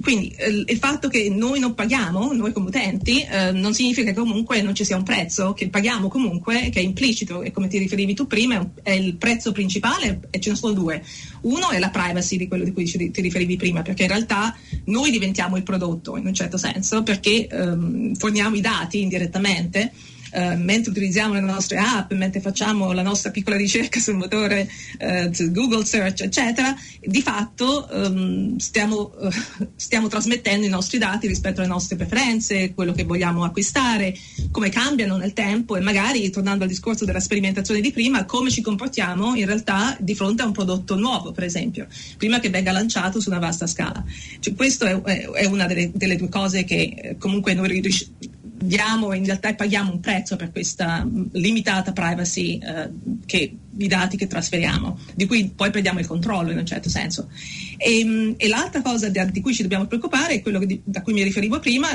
Quindi 0.00 0.28
eh, 0.36 0.64
il 0.66 0.78
fatto 0.78 1.08
che 1.08 1.28
noi 1.30 1.60
non 1.60 1.74
paghiamo, 1.74 2.32
noi 2.32 2.52
come 2.52 2.68
utenti, 2.68 3.22
eh, 3.22 3.52
non 3.52 3.74
significa 3.74 4.12
che 4.12 4.18
comunque 4.18 4.62
non 4.62 4.74
ci 4.74 4.84
sia 4.84 4.96
un 4.96 5.02
prezzo, 5.02 5.52
che 5.52 5.68
paghiamo 5.68 6.08
comunque, 6.08 6.70
che 6.70 6.80
è 6.80 6.82
implicito 6.82 7.42
e 7.42 7.50
come 7.50 7.68
ti 7.68 7.78
riferivi 7.78 8.14
tu 8.14 8.26
prima 8.26 8.70
è 8.82 8.92
il 8.92 9.16
prezzo 9.16 9.52
principale 9.52 10.20
e 10.30 10.40
ce 10.40 10.50
ne 10.50 10.56
sono 10.56 10.72
due. 10.72 11.02
Uno 11.42 11.70
è 11.70 11.78
la 11.78 11.90
privacy 11.90 12.36
di 12.36 12.48
quello 12.48 12.64
di 12.64 12.72
cui 12.72 12.84
ti 12.84 13.20
riferivi 13.20 13.56
prima, 13.56 13.82
perché 13.82 14.02
in 14.02 14.08
realtà 14.08 14.56
noi 14.86 15.10
diventiamo 15.10 15.56
il 15.56 15.62
prodotto 15.62 16.16
in 16.16 16.26
un 16.26 16.34
certo 16.34 16.56
senso, 16.56 17.02
perché 17.02 17.46
ehm, 17.46 18.14
forniamo 18.14 18.56
i 18.56 18.60
dati 18.60 19.02
indirettamente 19.02 19.92
eh, 20.34 20.56
mentre 20.56 20.90
utilizziamo 20.90 21.34
le 21.34 21.40
nostre 21.40 21.78
app, 21.78 22.12
mentre 22.12 22.40
facciamo 22.40 22.90
la 22.90 23.02
nostra 23.02 23.30
piccola 23.30 23.56
ricerca 23.56 24.00
sul 24.00 24.16
motore 24.16 24.68
eh, 24.98 25.30
Google 25.50 25.84
Search, 25.84 26.22
eccetera, 26.22 26.74
di 27.00 27.22
fatto 27.22 27.88
ehm, 27.88 28.56
stiamo, 28.56 29.14
eh, 29.16 29.30
stiamo, 29.76 30.08
trasmettendo 30.08 30.66
i 30.66 30.68
nostri 30.68 30.98
dati 30.98 31.28
rispetto 31.28 31.60
alle 31.60 31.68
nostre 31.68 31.94
preferenze, 31.94 32.74
quello 32.74 32.92
che 32.92 33.04
vogliamo 33.04 33.44
acquistare, 33.44 34.12
come 34.50 34.70
cambiano 34.70 35.16
nel 35.16 35.32
tempo 35.34 35.76
e 35.76 35.80
magari, 35.80 36.28
tornando 36.30 36.64
al 36.64 36.70
discorso 36.70 37.04
della 37.04 37.20
sperimentazione 37.20 37.80
di 37.80 37.92
prima, 37.92 38.24
come 38.24 38.50
ci 38.50 38.60
comportiamo 38.60 39.36
in 39.36 39.46
realtà 39.46 39.96
di 40.00 40.16
fronte 40.16 40.42
a 40.42 40.46
un 40.46 40.52
prodotto 40.52 40.96
nuovo, 40.96 41.30
per 41.30 41.44
esempio, 41.44 41.86
prima 42.16 42.40
che 42.40 42.50
venga 42.50 42.72
lanciato 42.72 43.20
su 43.20 43.30
una 43.30 43.38
vasta 43.38 43.68
scala. 43.68 44.04
Cioè, 44.40 44.54
questo 44.54 44.84
è, 44.84 45.00
è, 45.00 45.44
una 45.46 45.66
delle, 45.66 45.92
delle, 45.94 46.16
due 46.16 46.28
cose 46.28 46.64
che 46.64 46.94
eh, 46.96 47.16
comunque 47.18 47.54
noi 47.54 47.80
riusciamo 47.80 48.33
diamo 48.66 49.12
in 49.12 49.24
realtà 49.24 49.54
paghiamo 49.54 49.92
un 49.92 50.00
prezzo 50.00 50.36
per 50.36 50.50
questa 50.50 51.06
limitata 51.32 51.92
privacy 51.92 52.58
eh, 52.58 52.90
che 53.26 53.56
i 53.76 53.88
dati 53.88 54.16
che 54.16 54.26
trasferiamo, 54.26 54.98
di 55.14 55.26
cui 55.26 55.50
poi 55.54 55.70
perdiamo 55.70 55.98
il 55.98 56.06
controllo 56.06 56.50
in 56.50 56.58
un 56.58 56.66
certo 56.66 56.88
senso. 56.88 57.28
E, 57.76 58.00
ehm, 58.00 58.34
e 58.36 58.48
l'altra 58.48 58.82
cosa 58.82 59.08
di, 59.08 59.20
di, 59.30 59.40
cui 59.40 59.54
ci 59.54 59.62
dobbiamo 59.62 59.86
preoccupare 59.86 60.34
è 60.34 60.42
quello 60.42 60.58
di, 60.64 60.80
da 60.84 61.02
cui 61.02 61.12
mi 61.12 61.22
riferivo 61.22 61.58
prima, 61.58 61.88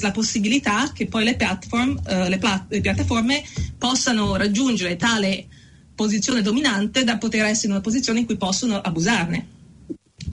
la 0.00 0.10
possibilità 0.10 0.92
che 0.92 1.06
poi 1.06 1.24
le, 1.24 1.36
platform, 1.36 2.00
eh, 2.06 2.28
le, 2.28 2.38
plat- 2.38 2.70
le 2.70 2.80
piattaforme 2.80 3.42
possano 3.78 4.36
raggiungere 4.36 4.96
tale 4.96 5.46
posizione 5.94 6.42
dominante 6.42 7.04
da 7.04 7.18
poter 7.18 7.44
essere 7.44 7.66
in 7.68 7.72
una 7.72 7.80
posizione 7.80 8.18
in 8.20 8.26
cui 8.26 8.36
possono 8.36 8.80
abusarne 8.80 9.52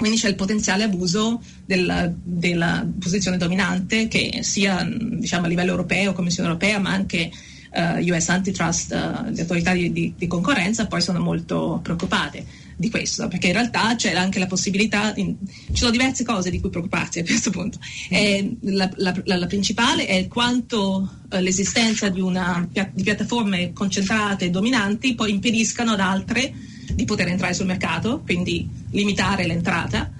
quindi 0.01 0.17
c'è 0.17 0.29
il 0.29 0.35
potenziale 0.35 0.85
abuso 0.85 1.43
della, 1.63 2.11
della 2.11 2.83
posizione 2.99 3.37
dominante 3.37 4.07
che 4.07 4.39
sia 4.41 4.83
diciamo, 4.83 5.45
a 5.45 5.47
livello 5.47 5.69
europeo, 5.69 6.13
Commissione 6.13 6.49
europea, 6.49 6.79
ma 6.79 6.89
anche 6.89 7.29
uh, 7.71 7.99
US 8.11 8.29
Antitrust, 8.29 8.93
uh, 8.93 9.29
le 9.29 9.41
autorità 9.41 9.73
di, 9.73 9.91
di, 9.91 10.13
di, 10.17 10.25
concorrenza 10.25 10.87
poi 10.87 11.01
sono 11.01 11.19
molto 11.19 11.81
preoccupate 11.83 12.43
di 12.75 12.89
questo, 12.89 13.27
perché 13.27 13.45
in 13.45 13.53
realtà 13.53 13.93
c'è 13.95 14.15
anche 14.15 14.39
la 14.39 14.47
possibilità, 14.47 15.13
in, 15.17 15.35
ci 15.45 15.77
sono 15.77 15.91
diverse 15.91 16.23
cose 16.23 16.49
di 16.49 16.59
cui 16.59 16.71
preoccuparsi 16.71 17.19
a 17.19 17.23
questo 17.23 17.51
punto. 17.51 17.77
Mm. 18.11 18.53
La, 18.73 18.89
la, 18.95 19.21
la, 19.25 19.37
la, 19.37 19.45
principale 19.45 20.07
è 20.07 20.27
quanto 20.27 21.11
uh, 21.29 21.37
l'esistenza 21.37 22.09
di, 22.09 22.21
una, 22.21 22.67
di 22.91 23.03
piattaforme 23.03 23.71
concentrate 23.71 24.45
e 24.45 24.49
dominanti 24.49 25.13
poi 25.13 25.29
impediscano 25.29 25.91
ad 25.91 25.99
altre 25.99 26.70
di 26.93 27.05
poter 27.05 27.27
entrare 27.27 27.53
sul 27.53 27.65
mercato, 27.65 28.21
quindi 28.23 28.67
limitare 28.91 29.45
l'entrata, 29.45 30.11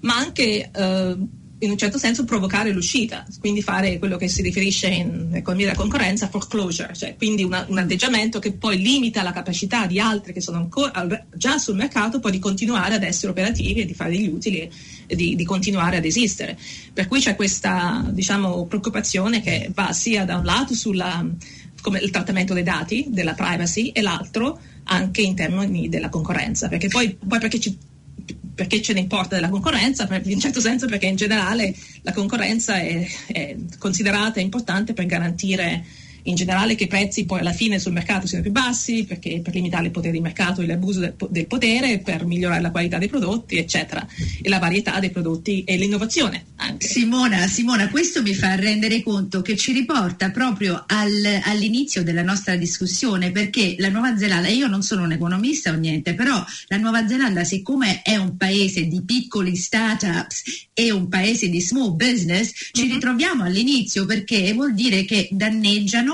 ma 0.00 0.16
anche 0.16 0.70
eh, 0.72 1.16
in 1.64 1.70
un 1.70 1.78
certo 1.78 1.98
senso 1.98 2.24
provocare 2.24 2.70
l'uscita, 2.70 3.26
quindi 3.40 3.62
fare 3.62 3.98
quello 3.98 4.16
che 4.16 4.28
si 4.28 4.42
riferisce 4.42 4.88
in 4.88 5.30
economia 5.32 5.66
della 5.66 5.78
concorrenza 5.78 6.28
foreclosure, 6.28 6.92
cioè 6.94 7.16
quindi 7.16 7.42
una, 7.42 7.64
un 7.68 7.78
atteggiamento 7.78 8.38
che 8.38 8.52
poi 8.52 8.78
limita 8.78 9.22
la 9.22 9.32
capacità 9.32 9.86
di 9.86 9.98
altri 9.98 10.32
che 10.32 10.40
sono 10.40 10.58
ancora 10.58 10.92
già 11.34 11.58
sul 11.58 11.76
mercato 11.76 12.20
poi 12.20 12.32
di 12.32 12.38
continuare 12.38 12.94
ad 12.94 13.02
essere 13.02 13.32
operativi 13.32 13.80
e 13.80 13.86
di 13.86 13.94
fare 13.94 14.10
degli 14.10 14.28
utili 14.28 14.70
e 15.06 15.16
di, 15.16 15.34
di 15.34 15.44
continuare 15.44 15.96
ad 15.96 16.04
esistere. 16.04 16.58
Per 16.92 17.08
cui 17.08 17.20
c'è 17.20 17.34
questa 17.34 18.04
diciamo, 18.10 18.66
preoccupazione 18.66 19.40
che 19.40 19.70
va 19.72 19.92
sia 19.92 20.24
da 20.24 20.36
un 20.36 20.44
lato 20.44 20.74
sulla 20.74 21.24
come 21.84 21.98
il 21.98 22.08
trattamento 22.08 22.54
dei 22.54 22.62
dati, 22.62 23.08
della 23.10 23.34
privacy, 23.34 23.90
e 23.90 24.00
l'altro 24.00 24.58
anche 24.84 25.20
in 25.20 25.34
termini 25.34 25.90
della 25.90 26.08
concorrenza, 26.08 26.68
perché 26.68 26.88
poi, 26.88 27.14
poi 27.14 27.38
perché, 27.38 27.60
ci, 27.60 27.76
perché 28.54 28.80
ce 28.80 28.94
ne 28.94 29.00
importa 29.00 29.34
della 29.34 29.50
concorrenza? 29.50 30.08
In 30.10 30.32
un 30.32 30.40
certo 30.40 30.60
senso 30.60 30.86
perché 30.86 31.04
in 31.04 31.16
generale 31.16 31.74
la 32.00 32.14
concorrenza 32.14 32.76
è, 32.76 33.06
è 33.26 33.54
considerata 33.76 34.40
importante 34.40 34.94
per 34.94 35.04
garantire 35.04 35.84
in 36.24 36.34
generale 36.34 36.74
che 36.74 36.84
i 36.84 36.88
prezzi 36.88 37.24
poi 37.24 37.40
alla 37.40 37.52
fine 37.52 37.78
sul 37.78 37.92
mercato 37.92 38.26
siano 38.26 38.42
più 38.42 38.52
bassi, 38.52 39.04
perché 39.04 39.40
per 39.42 39.54
limitare 39.54 39.86
il 39.86 39.90
potere 39.90 40.12
di 40.12 40.20
mercato 40.20 40.60
e 40.60 40.66
l'abuso 40.66 41.00
del, 41.00 41.14
del, 41.28 41.46
potere, 41.46 41.98
per 41.98 42.24
migliorare 42.24 42.60
la 42.60 42.70
qualità 42.70 42.98
dei 42.98 43.08
prodotti, 43.08 43.56
eccetera, 43.56 44.06
e 44.40 44.48
la 44.48 44.58
varietà 44.58 44.98
dei 45.00 45.10
prodotti 45.10 45.64
e 45.64 45.76
l'innovazione 45.76 46.46
anche. 46.56 46.86
Simona, 46.86 47.46
Simona 47.46 47.88
questo 47.88 48.22
mi 48.22 48.34
fa 48.34 48.54
rendere 48.54 49.02
conto 49.02 49.42
che 49.42 49.56
ci 49.56 49.72
riporta 49.72 50.30
proprio 50.30 50.84
al, 50.86 51.40
all'inizio 51.44 52.02
della 52.02 52.22
nostra 52.22 52.56
discussione, 52.56 53.30
perché 53.30 53.76
la 53.78 53.88
Nuova 53.88 54.16
Zelanda, 54.16 54.48
io 54.48 54.66
non 54.66 54.82
sono 54.82 55.02
un 55.04 55.12
economista 55.12 55.72
o 55.72 55.74
niente, 55.74 56.14
però 56.14 56.42
la 56.68 56.76
Nuova 56.76 57.06
Zelanda, 57.06 57.44
siccome 57.44 58.02
è 58.02 58.16
un 58.16 58.36
paese 58.36 58.86
di 58.86 59.02
piccoli 59.02 59.56
start-ups 59.56 60.42
e 60.72 60.90
un 60.90 61.08
paese 61.08 61.48
di 61.48 61.60
small 61.60 61.94
business, 61.96 62.52
ci 62.72 62.82
uh-huh. 62.82 62.94
ritroviamo 62.94 63.44
all'inizio 63.44 64.06
perché 64.06 64.52
vuol 64.52 64.74
dire 64.74 65.04
che 65.04 65.28
danneggiano 65.30 66.13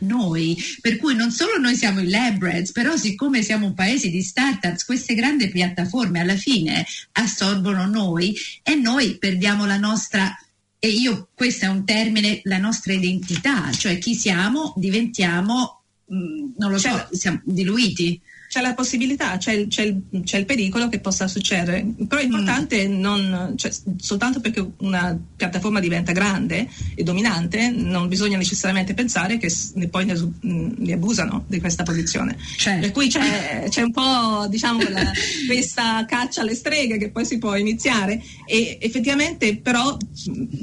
noi, 0.00 0.56
per 0.80 0.96
cui 0.96 1.14
non 1.14 1.30
solo 1.30 1.58
noi 1.58 1.76
siamo 1.76 2.00
i 2.00 2.08
labreds, 2.08 2.72
però 2.72 2.96
siccome 2.96 3.42
siamo 3.42 3.66
un 3.66 3.74
paese 3.74 4.08
di 4.10 4.22
startups, 4.22 4.84
queste 4.84 5.14
grandi 5.14 5.48
piattaforme 5.48 6.20
alla 6.20 6.36
fine 6.36 6.84
assorbono 7.12 7.86
noi 7.86 8.36
e 8.62 8.74
noi 8.74 9.16
perdiamo 9.18 9.66
la 9.66 9.78
nostra 9.78 10.36
e 10.78 10.88
io 10.88 11.28
questo 11.34 11.64
è 11.64 11.68
un 11.68 11.84
termine, 11.84 12.40
la 12.44 12.58
nostra 12.58 12.92
identità, 12.92 13.72
cioè 13.72 13.98
chi 13.98 14.14
siamo 14.14 14.74
diventiamo, 14.76 15.82
mh, 16.04 16.16
mm, 16.16 16.52
non 16.58 16.70
lo 16.70 16.78
so, 16.78 16.88
cioè, 16.88 17.08
siamo 17.10 17.40
diluiti 17.44 18.20
c'è 18.48 18.60
la 18.60 18.74
possibilità, 18.74 19.36
c'è 19.36 19.52
il, 19.52 19.68
c'è, 19.68 19.82
il, 19.82 20.22
c'è 20.24 20.38
il, 20.38 20.44
pericolo 20.44 20.88
che 20.88 21.00
possa 21.00 21.26
succedere, 21.26 21.84
però 22.06 22.20
è 22.20 22.24
importante 22.24 22.86
mm. 22.86 23.00
non, 23.00 23.54
cioè, 23.56 23.72
soltanto 23.98 24.40
perché 24.40 24.64
una 24.78 25.18
piattaforma 25.36 25.80
diventa 25.80 26.12
grande 26.12 26.68
e 26.94 27.02
dominante, 27.02 27.70
non 27.70 28.08
bisogna 28.08 28.36
necessariamente 28.36 28.94
pensare 28.94 29.38
che 29.38 29.50
poi 29.90 30.04
ne, 30.04 30.14
mm, 30.14 30.70
ne 30.78 30.92
abusano 30.92 31.44
di 31.46 31.60
questa 31.60 31.82
posizione. 31.82 32.36
Certo. 32.56 32.80
Per 32.80 32.92
cui 32.92 33.08
c'è, 33.08 33.66
c'è 33.68 33.82
un 33.82 33.92
po' 33.92 34.46
diciamo, 34.48 34.88
la, 34.88 35.10
questa 35.46 36.04
caccia 36.06 36.42
alle 36.42 36.54
streghe 36.54 36.98
che 36.98 37.10
poi 37.10 37.24
si 37.24 37.38
può 37.38 37.56
iniziare 37.56 38.22
e 38.46 38.78
effettivamente 38.80 39.56
però 39.56 39.96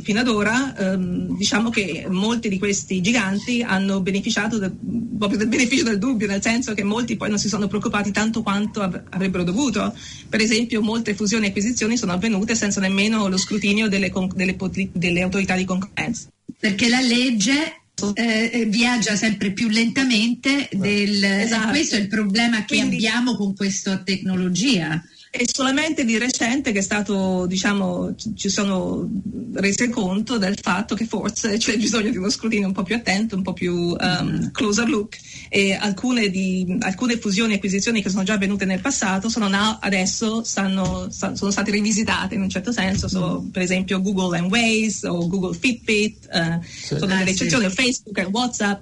fino 0.03 0.19
ad 0.19 0.27
ora 0.27 0.75
ehm, 0.77 1.37
diciamo 1.37 1.69
che 1.69 2.05
molti 2.09 2.49
di 2.49 2.57
questi 2.57 3.01
giganti 3.01 3.61
hanno 3.61 4.01
beneficiato 4.01 4.57
del, 4.57 4.73
proprio 5.17 5.37
del 5.37 5.47
beneficio 5.47 5.83
del 5.83 5.97
dubbio, 5.97 6.27
nel 6.27 6.41
senso 6.41 6.73
che 6.73 6.83
molti 6.83 7.15
poi 7.15 7.29
non 7.29 7.39
si 7.39 7.47
sono 7.47 7.67
preoccupati 7.73 8.11
tanto 8.11 8.43
quanto 8.43 8.81
avrebbero 8.81 9.43
dovuto. 9.43 9.95
Per 10.29 10.39
esempio 10.39 10.81
molte 10.81 11.15
fusioni 11.15 11.45
e 11.45 11.49
acquisizioni 11.49 11.97
sono 11.97 12.11
avvenute 12.11 12.53
senza 12.53 12.79
nemmeno 12.79 13.27
lo 13.27 13.37
scrutinio 13.37 13.89
delle, 13.89 14.11
delle, 14.35 14.55
delle 14.91 15.21
autorità 15.21 15.55
di 15.55 15.65
concorrenza. 15.65 16.27
Perché 16.59 16.87
la 16.87 17.01
legge 17.01 17.81
eh, 18.13 18.49
eh, 18.53 18.65
viaggia 18.65 19.15
sempre 19.15 19.51
più 19.51 19.69
lentamente 19.69 20.69
del, 20.71 21.23
esatto. 21.23 21.69
questo 21.69 21.95
è 21.95 21.99
il 21.99 22.07
problema 22.07 22.63
che 22.65 22.77
Quindi, 22.77 22.95
abbiamo 22.95 23.35
con 23.35 23.55
questa 23.55 23.97
tecnologia 23.97 25.03
è 25.35 25.41
solamente 25.51 26.05
di 26.05 26.19
recente 26.19 26.71
che 26.71 26.77
è 26.77 26.83
stato, 26.83 27.47
diciamo, 27.47 28.13
ci 28.35 28.49
sono 28.49 29.09
rese 29.53 29.89
conto 29.89 30.37
del 30.37 30.55
fatto 30.61 30.93
che 30.93 31.07
forse 31.07 31.57
c'è 31.57 31.75
bisogno 31.75 32.11
di 32.11 32.17
uno 32.17 32.29
scrutinio 32.29 32.67
un 32.67 32.73
po' 32.73 32.83
più 32.83 32.93
attento, 32.93 33.35
un 33.35 33.41
po' 33.41 33.53
più 33.53 33.73
um, 33.99 34.51
closer 34.51 34.87
look 34.87 35.17
e 35.55 35.75
alcune, 35.75 36.29
di, 36.29 36.77
alcune, 36.79 37.19
fusioni 37.19 37.53
e 37.53 37.55
acquisizioni 37.57 38.01
che 38.01 38.09
sono 38.09 38.23
già 38.23 38.33
avvenute 38.33 38.65
nel 38.65 38.81
passato 38.81 39.29
sono 39.29 39.47
now, 39.47 39.77
adesso 39.81 40.43
stanno, 40.43 41.09
sono 41.11 41.51
state 41.51 41.69
rivisitate 41.69 42.33
in 42.33 42.41
un 42.41 42.49
certo 42.49 42.71
senso, 42.71 43.07
so, 43.07 43.39
mm. 43.39 43.49
per 43.49 43.61
esempio 43.61 44.01
Google 44.01 44.35
and 44.39 44.49
Waze 44.49 45.07
o 45.07 45.27
Google 45.27 45.55
Fitbit, 45.55 46.27
uh, 46.33 46.59
sì. 46.63 46.95
sono 46.97 47.05
delle 47.05 47.29
ah, 47.29 47.29
eccezioni, 47.29 47.69
sì. 47.69 47.75
Facebook 47.75 48.17
e 48.17 48.23
WhatsApp, 48.31 48.81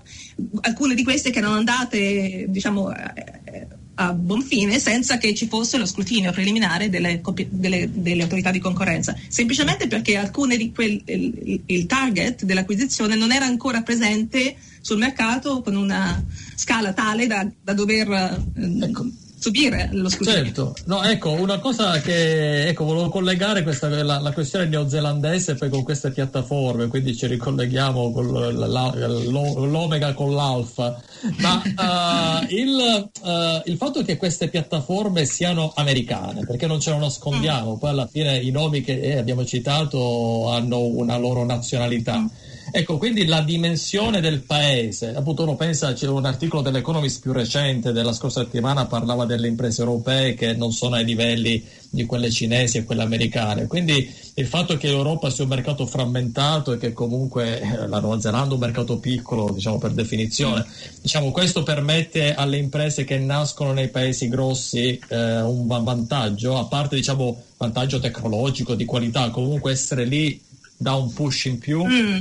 alcune 0.62 0.96
di 0.96 1.04
queste 1.04 1.30
che 1.30 1.40
erano 1.40 1.56
andate, 1.56 2.46
diciamo, 2.48 2.90
eh, 2.90 3.68
a 3.96 4.14
buon 4.14 4.42
fine 4.42 4.80
senza 4.80 5.18
che 5.18 5.34
ci 5.34 5.48
fosse 5.48 5.78
lo 5.78 5.86
scrutinio 5.86 6.32
preliminare 6.32 6.90
delle, 6.90 7.22
delle, 7.50 7.90
delle 7.92 8.24
autorità 8.24 8.50
di 8.50 8.60
concorrenza, 8.60 9.14
semplicemente 9.28 9.88
perché 9.88 10.16
alcune 10.16 10.56
di 10.56 10.72
quel, 10.72 11.02
il, 11.04 11.62
il, 11.66 11.86
target 11.86 12.46
dell'acquisizione 12.46 13.16
non 13.16 13.34
era 13.34 13.44
ancora 13.44 13.82
presente 13.82 14.56
sul 14.82 14.98
mercato 14.98 15.62
con 15.62 15.76
una 15.76 16.24
scala 16.56 16.94
tale 16.94 17.28
da, 17.28 17.48
da 17.64 17.74
dover... 17.74 18.10
Eh, 18.56 18.84
ecco. 18.84 19.06
subire 19.42 19.90
lo 19.94 20.08
scrutinio. 20.08 20.44
Certo, 20.44 20.76
no, 20.86 21.02
ecco, 21.02 21.32
una 21.32 21.58
cosa 21.58 22.00
che 22.00 22.68
ecco, 22.68 22.86
volevo 22.86 23.10
collegare 23.10 23.64
questa, 23.64 23.88
la, 23.90 24.20
la 24.20 24.32
questione 24.34 24.68
neozelandese 24.68 25.56
poi 25.56 25.70
con 25.70 25.82
queste 25.82 26.12
piattaforme, 26.12 26.86
quindi 26.88 27.16
ci 27.16 27.26
ricolleghiamo 27.26 28.12
con 28.12 28.28
l'omega 28.28 30.14
con 30.14 30.36
l'alfa, 30.36 31.02
ma 31.38 31.60
uh, 31.66 32.54
il, 32.54 33.10
uh, 33.24 33.62
il, 33.66 33.78
fatto 33.78 34.04
che 34.04 34.18
queste 34.18 34.48
piattaforme 34.48 35.26
siano 35.26 35.74
americane, 35.76 36.46
perché 36.46 36.68
non 36.68 36.80
ce 36.80 36.92
lo 36.92 37.00
nascondiamo, 37.00 37.74
mm. 37.74 37.78
poi 37.80 37.90
alla 37.90 38.06
fine 38.08 38.38
i 38.38 38.52
nomi 38.52 38.82
che 38.82 39.00
eh, 39.00 39.18
abbiamo 39.18 39.44
citato 39.44 40.52
hanno 40.52 40.82
una 40.82 41.18
loro 41.18 41.44
nazionalità. 41.46 42.30
Ecco, 42.74 42.98
quindi 42.98 43.26
la 43.26 43.42
dimensione 43.42 44.22
del 44.22 44.42
paese, 44.44 45.14
appunto 45.14 45.44
uno 45.44 45.58
pensa, 45.58 45.92
c'è 45.92 46.08
un 46.08 46.24
articolo 46.24 46.62
dell'Economist 46.62 47.20
più 47.20 47.34
recente 47.34 47.92
della 47.92 48.14
scorsa 48.14 48.44
settimana, 48.44 48.86
parlava 48.86 49.26
delle 49.26 49.50
imprese 49.50 49.82
europee 49.82 50.36
che 50.36 50.54
non 50.54 50.72
sono 50.72 50.96
ai 50.96 51.04
livelli 51.04 51.62
di 51.90 52.06
quelle 52.06 52.32
cinesi 52.32 52.78
e 52.78 52.86
quelle 52.86 53.02
americane, 53.02 53.68
quindi 53.68 54.10
il 54.36 54.48
fatto 54.48 54.78
che 54.78 54.88
l'Europa 54.88 55.30
sia 55.30 55.44
un 55.44 55.50
mercato 55.50 55.86
frammentato 55.86 56.72
e 56.72 56.78
che 56.78 56.94
comunque 56.94 57.60
eh, 57.60 57.88
la 57.88 58.00
Nuova 58.00 58.22
Zelanda 58.22 58.52
è 58.52 58.54
un 58.54 58.60
mercato 58.60 58.98
piccolo, 59.00 59.52
diciamo 59.52 59.78
per 59.78 59.92
definizione, 59.92 60.66
diciamo, 61.02 61.32
questo 61.32 61.64
permette 61.64 62.34
alle 62.34 62.56
imprese 62.56 63.04
che 63.04 63.18
nascono 63.18 63.74
nei 63.74 63.90
paesi 63.90 64.30
grossi 64.30 64.98
eh, 65.10 65.42
un 65.42 65.68
vantaggio, 65.68 66.58
a 66.58 66.66
parte 66.66 66.96
diciamo 66.96 67.44
vantaggio 67.58 68.00
tecnologico, 68.00 68.76
di 68.76 68.86
qualità, 68.86 69.30
comunque 69.30 69.72
essere 69.72 70.06
lì 70.06 70.50
dà 70.82 70.96
un 70.96 71.14
push 71.14 71.46
in 71.46 71.60
più? 71.60 71.86
Mm. 71.86 72.18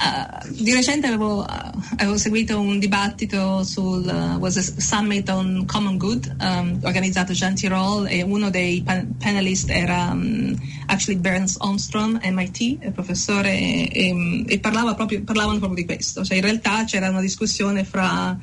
Uh, 0.00 0.62
di 0.62 0.72
recente 0.72 1.08
avevo, 1.08 1.40
uh, 1.40 1.80
avevo, 1.96 2.16
seguito 2.16 2.58
un 2.58 2.78
dibattito 2.78 3.62
sul 3.64 4.38
uh, 4.40 4.48
Summit 4.48 5.28
on 5.28 5.64
Common 5.66 5.98
Good 5.98 6.36
um, 6.40 6.78
organizzato 6.82 7.34
Jean 7.34 7.54
Tirole 7.54 8.08
e 8.08 8.22
uno 8.22 8.48
dei 8.48 8.80
pan- 8.82 9.14
panelist 9.18 9.68
era 9.68 10.10
um, 10.12 10.56
actually 10.86 11.20
Burns 11.20 11.56
Armstrong, 11.58 12.18
MIT, 12.24 12.90
professore, 12.92 13.50
e, 13.58 13.90
e, 13.92 14.44
e 14.46 14.58
proprio, 14.60 15.22
parlavano 15.22 15.58
proprio 15.58 15.84
di 15.84 15.84
questo. 15.84 16.24
Cioè 16.24 16.36
in 16.36 16.42
realtà 16.42 16.84
c'era 16.84 17.10
una 17.10 17.20
discussione 17.20 17.84
fra 17.84 18.38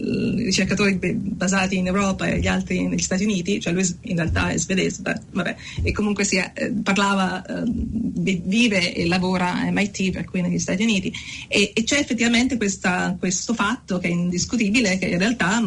ricercatori 0.00 0.98
basati 0.98 1.76
in 1.76 1.86
Europa 1.86 2.26
e 2.26 2.40
gli 2.40 2.46
altri 2.46 2.86
negli 2.86 3.00
Stati 3.00 3.24
Uniti, 3.24 3.60
cioè 3.60 3.72
lui 3.72 3.84
in 4.02 4.16
realtà 4.16 4.50
è 4.50 4.58
svedese, 4.58 5.02
vabbè, 5.30 5.56
e 5.82 5.92
comunque 5.92 6.24
si 6.24 6.36
eh, 6.36 6.72
parlava, 6.82 7.44
eh, 7.44 7.62
vive 7.66 8.94
e 8.94 9.06
lavora 9.06 9.54
a 9.54 9.70
MIT, 9.70 10.10
per 10.10 10.24
cui 10.24 10.40
negli 10.40 10.58
Stati 10.58 10.82
Uniti, 10.82 11.12
e, 11.48 11.72
e 11.74 11.82
c'è 11.84 11.98
effettivamente 11.98 12.56
questa, 12.56 13.16
questo 13.18 13.54
fatto 13.54 13.98
che 13.98 14.08
è 14.08 14.10
indiscutibile, 14.10 14.98
che 14.98 15.06
in 15.06 15.18
realtà 15.18 15.62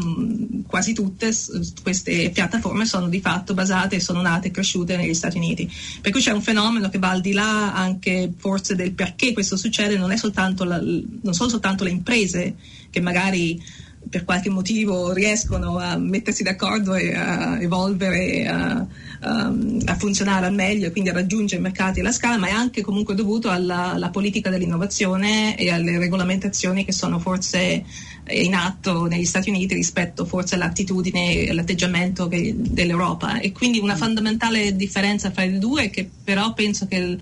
quasi 0.68 0.94
tutte 0.94 1.32
queste 1.82 2.30
piattaforme 2.32 2.86
sono 2.86 3.08
di 3.08 3.20
fatto 3.20 3.54
basate 3.54 4.00
sono 4.00 4.22
nate 4.22 4.48
e 4.48 4.52
cresciute 4.52 4.98
negli 4.98 5.14
Stati 5.14 5.38
Uniti. 5.38 5.70
Per 6.02 6.12
cui 6.12 6.22
c'è 6.22 6.32
un 6.32 6.42
fenomeno 6.42 6.90
che 6.90 7.00
va 7.00 7.10
al 7.10 7.22
di 7.22 7.32
là 7.32 7.74
anche 7.74 8.32
forse 8.38 8.76
del 8.76 8.94
perché 8.94 9.34
questo 9.34 9.58
succede, 9.58 9.98
non, 9.98 10.12
è 10.12 10.18
soltanto 10.18 10.64
la, 10.64 10.80
non 10.80 11.34
sono 11.34 11.50
soltanto 11.50 11.84
le 11.84 11.90
imprese 11.90 12.56
che 12.90 13.02
magari 13.02 13.62
per 14.14 14.26
qualche 14.26 14.52
motivo 14.52 15.12
riescono 15.12 15.80
a 15.80 15.98
mettersi 15.98 16.44
d'accordo 16.44 16.94
e 16.94 17.16
a 17.16 17.60
evolvere, 17.60 18.46
a, 18.46 18.86
a, 19.22 19.54
a 19.86 19.96
funzionare 19.96 20.46
al 20.46 20.54
meglio 20.54 20.86
e 20.86 20.92
quindi 20.92 21.10
a 21.10 21.14
raggiungere 21.14 21.60
i 21.60 21.64
mercati 21.64 22.00
e 22.00 22.04
la 22.04 22.12
scala, 22.12 22.38
ma 22.38 22.48
è 22.48 22.52
anche 22.52 22.84
comunque 22.84 23.16
dovuto 23.16 23.50
alla, 23.50 23.94
alla 23.94 24.12
politica 24.12 24.52
dell'innovazione 24.52 25.58
e 25.58 25.72
alle 25.72 25.98
regolamentazioni 25.98 26.86
che 26.86 26.92
sono 26.92 27.18
forse 27.18 27.84
in 28.30 28.54
atto 28.54 29.08
negli 29.08 29.26
Stati 29.26 29.50
Uniti 29.50 29.74
rispetto 29.74 30.26
forse 30.26 30.54
all'attitudine 30.54 31.34
e 31.34 31.50
all'atteggiamento 31.50 32.28
che, 32.28 32.54
dell'Europa. 32.56 33.40
E 33.40 33.52
quindi 33.52 33.80
una 33.80 33.96
fondamentale 33.96 34.76
differenza 34.76 35.32
fra 35.32 35.42
i 35.42 35.58
due 35.58 35.86
è 35.86 35.90
che 35.90 36.08
però 36.24 36.54
penso 36.54 36.86
che 36.86 37.18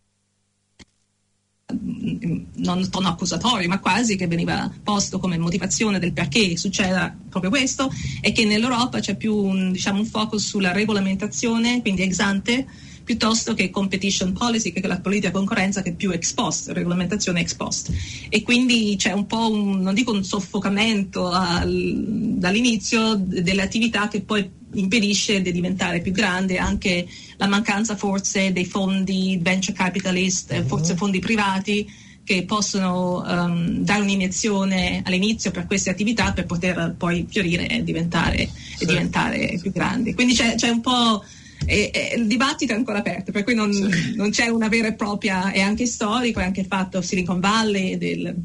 non 1.72 2.90
tono 2.90 3.08
accusatorio, 3.08 3.68
ma 3.68 3.80
quasi 3.80 4.16
che 4.16 4.28
veniva 4.28 4.72
posto 4.84 5.20
come 5.20 5.38
motivazione 5.38 6.00
del 6.00 6.14
perché 6.14 6.58
succeda 6.58 7.16
proprio 7.30 7.52
questo, 7.52 7.92
è 8.20 8.32
che 8.32 8.46
nell'Europa 8.46 9.00
c'è 9.00 9.16
più 9.16 9.36
un, 9.36 9.72
diciamo, 9.72 10.00
un 10.00 10.06
focus 10.06 10.48
sulla 10.48 10.72
regolamentazione, 10.72 11.82
quindi 11.82 12.04
ex 12.04 12.20
ante, 12.20 12.68
piuttosto 13.12 13.54
che 13.54 13.70
competition 13.70 14.32
policy, 14.32 14.72
che 14.72 14.80
è 14.80 14.88
la 14.88 15.02
politica 15.02 15.32
concorrenza 15.32 15.82
che 15.82 15.90
è 15.90 15.94
più 15.94 16.12
ex 16.12 16.32
post, 16.32 16.70
regolamentazione 16.70 17.42
ex 17.42 17.56
post. 17.56 17.92
E 18.30 18.42
quindi 18.42 18.96
c'è 18.98 19.12
un 19.12 19.26
po' 19.26 19.52
un, 19.52 19.82
non 19.82 19.94
dico 19.94 20.14
un 20.14 20.24
soffocamento 20.24 21.28
al, 21.28 22.04
dall'inizio 22.38 23.16
delle 23.16 23.64
attività 23.64 24.08
che 24.08 24.22
poi 24.22 24.50
impedisce 24.76 25.42
di 25.42 25.52
diventare 25.52 26.00
più 26.00 26.14
grande 26.14 26.58
anche 26.58 27.06
la 27.36 27.48
mancanza 27.48 27.98
forse 27.98 28.54
dei 28.54 28.64
fondi 28.64 29.38
venture 29.42 29.76
capitalist, 29.76 30.54
uh-huh. 30.54 30.66
forse 30.66 30.96
fondi 30.96 31.20
privati 31.20 31.86
che 32.24 32.46
possono 32.46 33.26
um, 33.28 33.80
dare 33.80 34.04
un'iniezione 34.04 35.02
all'inizio 35.04 35.52
per 35.52 35.66
queste 35.66 35.90
attività 35.90 36.32
per 36.32 36.46
poter 36.46 36.96
poi 36.98 37.26
fiorire 37.28 37.68
e 37.68 37.84
diventare, 37.84 38.48
sì. 38.78 38.84
e 38.84 38.86
diventare 38.86 39.58
più 39.62 39.72
grandi. 39.74 40.14
Quindi 40.14 40.34
c'è, 40.34 40.56
c'è 40.56 40.70
un 40.70 40.80
po' 40.80 41.22
E, 41.66 41.92
e, 41.94 42.16
il 42.18 42.28
dibattito 42.28 42.74
è 42.74 42.76
ancora 42.76 43.00
aperto, 43.00 43.32
per 43.32 43.44
cui 43.44 43.54
non, 43.54 43.72
sì. 43.72 44.16
non, 44.16 44.30
c'è 44.32 44.48
una 44.48 44.68
vera 44.68 44.88
e 44.88 44.94
propria, 44.94 45.52
è 45.52 45.60
anche 45.60 45.86
storico, 45.86 46.40
è 46.40 46.44
anche 46.44 46.62
il 46.62 46.68
fatto 46.68 47.02
Silicon 47.02 47.40
Valley, 47.40 47.98
del, 47.98 48.36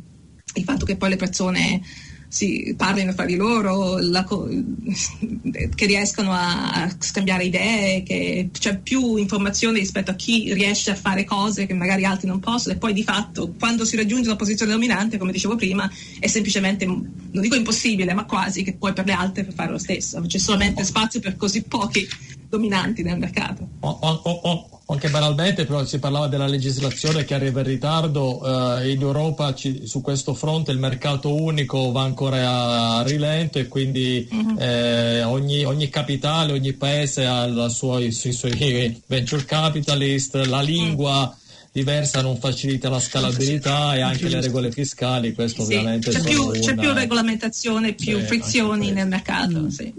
il 0.55 0.65
fatto 0.65 0.85
che 0.85 0.97
poi 0.97 1.11
le 1.11 1.17
persone 1.17 1.81
si 2.37 2.75
parlino 2.77 3.13
fra 3.13 3.25
di 3.25 3.35
loro, 3.35 3.97
la, 3.97 4.23
che 5.75 5.87
riescono 5.87 6.33
a, 6.33 6.83
a, 6.83 6.97
scambiare 6.99 7.45
idee, 7.45 8.03
che 8.03 8.51
c'è 8.53 8.77
più 8.79 9.17
informazione 9.17 9.79
rispetto 9.79 10.11
a 10.11 10.15
chi 10.15 10.53
riesce 10.53 10.91
a 10.91 10.95
fare 10.95 11.25
cose 11.25 11.65
che 11.65 11.73
magari 11.73 12.05
altri 12.05 12.29
non 12.29 12.39
possono 12.39 12.75
e 12.75 12.79
poi 12.79 12.93
di 12.93 13.03
fatto 13.03 13.55
quando 13.59 13.87
si 13.87 13.97
raggiunge 13.97 14.29
una 14.29 14.37
posizione 14.37 14.73
dominante, 14.73 15.17
come 15.17 15.33
dicevo 15.33 15.57
prima, 15.57 15.91
è 16.19 16.27
semplicemente, 16.27 16.85
non 16.85 17.11
dico 17.31 17.55
impossibile, 17.55 18.13
ma 18.13 18.27
quasi 18.27 18.63
che 18.63 18.75
poi 18.75 18.93
per 18.93 19.07
le 19.07 19.13
altre 19.13 19.45
per 19.45 19.55
fare 19.55 19.71
lo 19.71 19.79
stesso, 19.79 20.21
c'è 20.21 20.39
solamente 20.39 20.85
spazio 20.85 21.21
per 21.21 21.37
così 21.37 21.63
pochi 21.63 22.07
dominanti 22.51 23.03
nel 23.03 23.19
mercato. 23.19 23.67
O, 23.81 23.89
o, 23.89 24.21
o, 24.23 24.67
anche 24.89 25.09
banalmente, 25.09 25.65
però 25.65 25.85
si 25.85 25.99
parlava 25.99 26.29
della 26.29 26.47
legislazione 26.47 27.25
che 27.25 27.35
arriva 27.35 27.61
in 27.61 27.67
ritardo, 27.67 28.79
eh, 28.79 28.91
in 28.91 29.01
Europa 29.01 29.53
ci, 29.53 29.85
su 29.87 30.01
questo 30.01 30.33
fronte 30.33 30.71
il 30.71 30.79
mercato 30.79 31.35
unico 31.35 31.91
va 31.91 32.03
ancora 32.03 32.99
a 32.99 33.03
rilento 33.03 33.59
e 33.59 33.67
quindi 33.67 34.29
uh-huh. 34.31 34.57
eh, 34.59 35.25
ogni, 35.25 35.65
ogni, 35.65 35.89
capitale, 35.89 36.53
ogni 36.53 36.73
paese 36.75 37.27
ha 37.27 37.69
suoi, 37.69 38.07
i 38.07 38.13
suoi 38.13 39.03
venture 39.07 39.45
capitalist, 39.45 40.37
la 40.47 40.61
lingua. 40.61 41.19
Uh-huh 41.21 41.45
diversa 41.77 42.23
non 42.23 42.39
facilita 42.39 42.89
la 42.89 42.99
scalabilità 42.99 43.95
e 43.97 44.01
anche 44.01 44.31
le 44.31 44.41
regole 44.41 44.73
fiscali, 44.73 45.35
questo 45.35 45.63
sì, 45.63 45.75
ovviamente 45.75 46.11
c'è 46.11 46.23
più, 46.23 46.45
una... 46.45 46.59
c'è 46.59 46.75
più 46.75 46.91
regolamentazione, 46.91 47.93
più 47.93 48.19
sì, 48.19 48.25
frizioni 48.25 48.93
nel 48.93 49.07
mercato. 49.07 49.61
Mm. 49.61 49.69
Sì. 49.69 49.93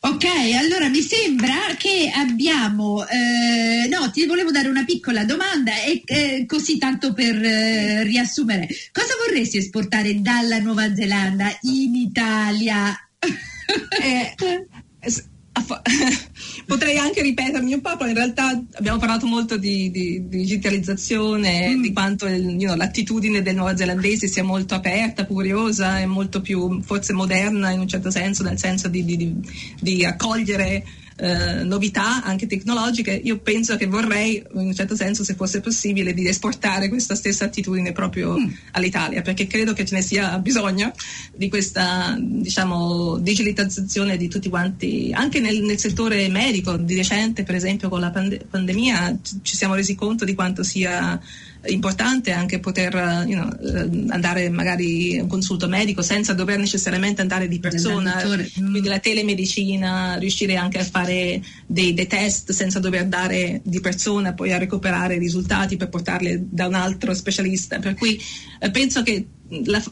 Ok, 0.00 0.24
allora 0.56 0.88
mi 0.88 1.00
sembra 1.00 1.74
che 1.76 2.08
abbiamo, 2.14 3.04
eh, 3.08 3.88
no, 3.88 4.12
ti 4.12 4.26
volevo 4.26 4.52
dare 4.52 4.68
una 4.68 4.84
piccola 4.84 5.24
domanda 5.24 5.72
e 5.82 6.02
eh, 6.04 6.44
così 6.46 6.78
tanto 6.78 7.12
per 7.12 7.34
eh, 7.34 8.04
riassumere, 8.04 8.68
cosa 8.92 9.14
vorresti 9.26 9.58
esportare 9.58 10.20
dalla 10.20 10.60
Nuova 10.60 10.94
Zelanda 10.94 11.48
in 11.62 11.96
Italia? 11.96 12.96
Potrei 16.66 16.96
anche 16.98 17.22
ripetermi 17.22 17.72
un 17.72 17.80
po', 17.80 17.96
però 17.96 18.08
in 18.08 18.14
realtà 18.14 18.60
abbiamo 18.74 18.98
parlato 18.98 19.26
molto 19.26 19.56
di, 19.56 19.90
di, 19.90 20.28
di 20.28 20.38
digitalizzazione, 20.38 21.74
mm. 21.74 21.82
di 21.82 21.92
quanto 21.92 22.26
il, 22.26 22.42
you 22.42 22.66
know, 22.66 22.76
l'attitudine 22.76 23.42
del 23.42 23.54
neozelandese 23.54 24.28
sia 24.28 24.44
molto 24.44 24.74
aperta, 24.74 25.26
curiosa 25.26 26.00
e 26.00 26.06
molto 26.06 26.40
più 26.40 26.82
forse 26.82 27.12
moderna 27.12 27.70
in 27.70 27.80
un 27.80 27.88
certo 27.88 28.10
senso, 28.10 28.42
nel 28.42 28.58
senso 28.58 28.88
di, 28.88 29.34
di 29.80 30.04
accogliere 30.04 30.84
eh, 31.20 31.64
novità 31.64 32.22
anche 32.22 32.46
tecnologiche, 32.46 33.10
io 33.10 33.38
penso 33.38 33.76
che 33.76 33.86
vorrei, 33.86 34.36
in 34.54 34.66
un 34.66 34.74
certo 34.74 34.94
senso, 34.94 35.24
se 35.24 35.34
fosse 35.34 35.60
possibile, 35.60 36.14
di 36.14 36.28
esportare 36.28 36.88
questa 36.88 37.16
stessa 37.16 37.46
attitudine 37.46 37.90
proprio 37.90 38.38
mm. 38.38 38.46
all'Italia, 38.72 39.20
perché 39.20 39.48
credo 39.48 39.72
che 39.72 39.84
ce 39.84 39.96
ne 39.96 40.02
sia 40.02 40.38
bisogno 40.38 40.92
di 41.34 41.48
questa, 41.48 42.16
diciamo, 42.20 43.18
digitalizzazione 43.18 44.16
di 44.16 44.28
tutti 44.28 44.48
quanti, 44.48 45.10
anche 45.12 45.40
nel, 45.40 45.60
nel 45.62 45.78
settore 45.78 46.28
medico, 46.28 46.76
di 46.76 46.94
recente, 46.94 47.42
per 47.42 47.56
esempio, 47.56 47.88
con 47.88 47.98
la 47.98 48.10
pande- 48.10 48.46
pandemia, 48.48 49.18
ci 49.42 49.56
siamo 49.56 49.74
resi 49.74 49.96
conto 49.96 50.24
di 50.24 50.34
quanto 50.34 50.62
sia 50.62 51.20
importante 51.66 52.30
anche 52.30 52.60
poter 52.60 52.94
you 53.26 53.38
know, 53.38 53.50
eh, 53.50 54.12
andare 54.12 54.48
magari 54.48 55.18
a 55.18 55.22
un 55.22 55.28
consulto 55.28 55.68
medico 55.68 56.02
senza 56.02 56.32
dover 56.32 56.58
necessariamente 56.58 57.20
andare 57.20 57.48
di 57.48 57.58
persona, 57.58 58.22
quindi 58.54 58.88
la 58.88 58.98
telemedicina, 58.98 60.16
riuscire 60.16 60.56
anche 60.56 60.78
a 60.78 60.84
fare 60.84 61.42
dei, 61.66 61.94
dei, 61.94 62.06
test 62.06 62.52
senza 62.52 62.78
dover 62.78 63.00
andare 63.00 63.60
di 63.64 63.80
persona 63.80 64.34
poi 64.34 64.52
a 64.52 64.58
recuperare 64.58 65.16
i 65.16 65.18
risultati 65.18 65.76
per 65.76 65.88
portarli 65.88 66.46
da 66.48 66.66
un 66.66 66.74
altro 66.74 67.12
specialista. 67.12 67.78
Per 67.78 67.94
cui 67.94 68.20
eh, 68.60 68.70
penso 68.70 69.02
che 69.02 69.26
la, 69.64 69.82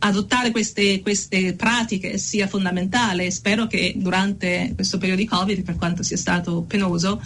adottare 0.00 0.50
queste, 0.50 1.00
queste 1.00 1.54
pratiche 1.54 2.18
sia 2.18 2.46
fondamentale. 2.46 3.30
Spero 3.30 3.66
che 3.66 3.94
durante 3.96 4.72
questo 4.74 4.98
periodo 4.98 5.20
di 5.20 5.28
Covid, 5.28 5.62
per 5.62 5.76
quanto 5.76 6.02
sia 6.02 6.16
stato 6.16 6.62
penoso, 6.62 7.20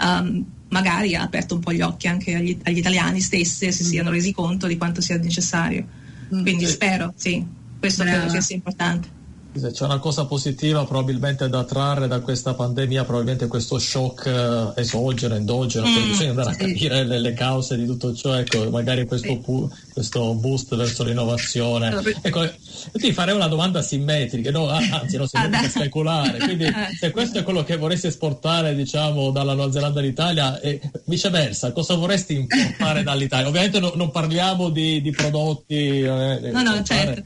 um, 0.00 0.44
magari 0.68 1.14
ha 1.14 1.22
aperto 1.22 1.54
un 1.54 1.60
po' 1.60 1.72
gli 1.72 1.80
occhi 1.80 2.08
anche 2.08 2.34
agli, 2.34 2.58
agli 2.62 2.78
italiani 2.78 3.20
stessi 3.20 3.66
e 3.66 3.72
si 3.72 3.84
mm. 3.84 3.86
siano 3.86 4.10
resi 4.10 4.32
conto 4.32 4.66
di 4.66 4.76
quanto 4.76 5.00
sia 5.00 5.16
necessario. 5.18 5.86
Mm. 6.34 6.42
Quindi 6.42 6.66
spero, 6.66 7.12
sì, 7.16 7.44
questo 7.78 8.02
Brava. 8.02 8.26
credo 8.26 8.40
sia 8.40 8.56
importante. 8.56 9.08
Se 9.56 9.70
c'è 9.70 9.84
una 9.84 10.00
cosa 10.00 10.24
positiva 10.24 10.84
probabilmente 10.84 11.48
da 11.48 11.62
trarre 11.62 12.08
da 12.08 12.18
questa 12.18 12.54
pandemia, 12.54 13.04
probabilmente 13.04 13.46
questo 13.46 13.78
shock 13.78 14.26
eh, 14.26 14.80
esogeno, 14.80 15.36
endogeno, 15.36 15.86
mm, 15.86 16.08
bisogna 16.08 16.30
andare 16.30 16.54
sì. 16.54 16.62
a 16.62 16.66
capire 16.66 17.04
le, 17.04 17.20
le, 17.20 17.32
cause 17.34 17.76
di 17.76 17.86
tutto 17.86 18.12
ciò, 18.14 18.34
ecco, 18.34 18.68
magari 18.70 19.06
questo, 19.06 19.28
sì. 19.28 19.38
pu- 19.38 19.70
questo 19.92 20.34
boost 20.34 20.74
verso 20.74 21.04
l'innovazione. 21.04 21.94
Ecco, 22.20 22.50
ti 22.94 23.12
farei 23.12 23.34
una 23.34 23.46
domanda 23.46 23.80
simmetrica, 23.80 24.50
no, 24.50 24.66
anzi 24.68 25.16
non 25.16 25.28
significa 25.28 25.60
ah, 25.60 25.68
speculare, 25.68 26.38
quindi 26.38 26.64
ah, 26.64 26.88
se 26.98 27.12
questo 27.12 27.38
è 27.38 27.42
quello 27.44 27.62
che 27.62 27.76
vorresti 27.76 28.08
esportare 28.08 28.74
diciamo 28.74 29.30
dalla 29.30 29.54
Nuova 29.54 29.70
Zelanda 29.70 30.00
all'Italia 30.00 30.58
e 30.58 30.80
viceversa, 31.04 31.70
cosa 31.70 31.94
vorresti 31.94 32.34
importare 32.34 33.04
dall'Italia? 33.04 33.46
Ovviamente 33.46 33.78
no, 33.78 33.92
non 33.94 34.10
parliamo 34.10 34.68
di, 34.70 35.00
di 35.00 35.12
prodotti... 35.12 36.00
Eh, 36.00 36.50
no, 36.52 36.62
no, 36.62 36.82
certo. 36.82 37.22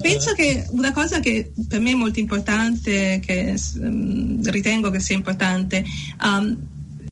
Penso 0.00 0.32
che 0.32 0.66
una 0.70 0.92
cosa 0.92 1.20
che 1.20 1.52
per 1.68 1.80
me 1.80 1.90
è 1.90 1.94
molto 1.94 2.18
importante, 2.18 3.20
che 3.24 3.54
um, 3.74 4.42
ritengo 4.50 4.90
che 4.90 5.00
sia 5.00 5.14
importante, 5.14 5.84
um, 6.22 6.56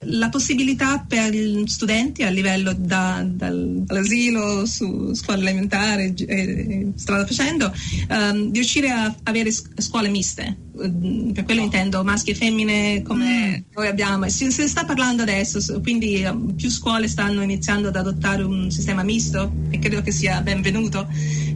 la 0.02 0.28
possibilità 0.28 1.04
per 1.06 1.32
gli 1.32 1.66
studenti 1.66 2.22
a 2.22 2.30
livello 2.30 2.72
da, 2.76 3.24
dal, 3.26 3.82
dall'asilo 3.84 4.64
su 4.64 5.12
scuola 5.14 5.40
elementare 5.40 6.14
e 6.14 6.92
strada 6.94 7.26
facendo 7.26 7.72
um, 8.08 8.50
di 8.50 8.58
riuscire 8.58 8.90
a 8.90 9.12
avere 9.24 9.50
scuole 9.50 10.08
miste 10.08 10.56
mm, 10.80 11.30
per 11.30 11.44
quello 11.44 11.62
intendo 11.62 12.04
maschi 12.04 12.30
e 12.30 12.34
femmine 12.34 13.02
come 13.02 13.58
mm. 13.58 13.72
noi 13.74 13.86
abbiamo 13.88 14.28
se, 14.28 14.50
se 14.50 14.62
ne 14.62 14.68
sta 14.68 14.84
parlando 14.84 15.22
adesso 15.22 15.80
quindi 15.80 16.24
um, 16.24 16.54
più 16.54 16.70
scuole 16.70 17.08
stanno 17.08 17.42
iniziando 17.42 17.88
ad 17.88 17.96
adottare 17.96 18.42
un 18.42 18.70
sistema 18.70 19.02
misto 19.02 19.52
e 19.70 19.78
credo 19.78 20.02
che 20.02 20.12
sia 20.12 20.40
benvenuto 20.42 21.08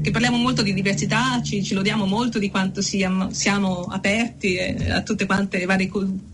che 0.02 0.10
parliamo 0.10 0.36
molto 0.36 0.62
di 0.62 0.74
diversità 0.74 1.40
ci, 1.42 1.62
ci 1.62 1.74
lodiamo 1.74 2.06
molto 2.06 2.38
di 2.40 2.50
quanto 2.50 2.82
siamo, 2.82 3.32
siamo 3.32 3.82
aperti 3.82 4.56
eh, 4.56 4.90
a 4.90 5.02
tutte 5.02 5.26
quante 5.26 5.64
varie 5.64 5.88
culture, 5.88 6.31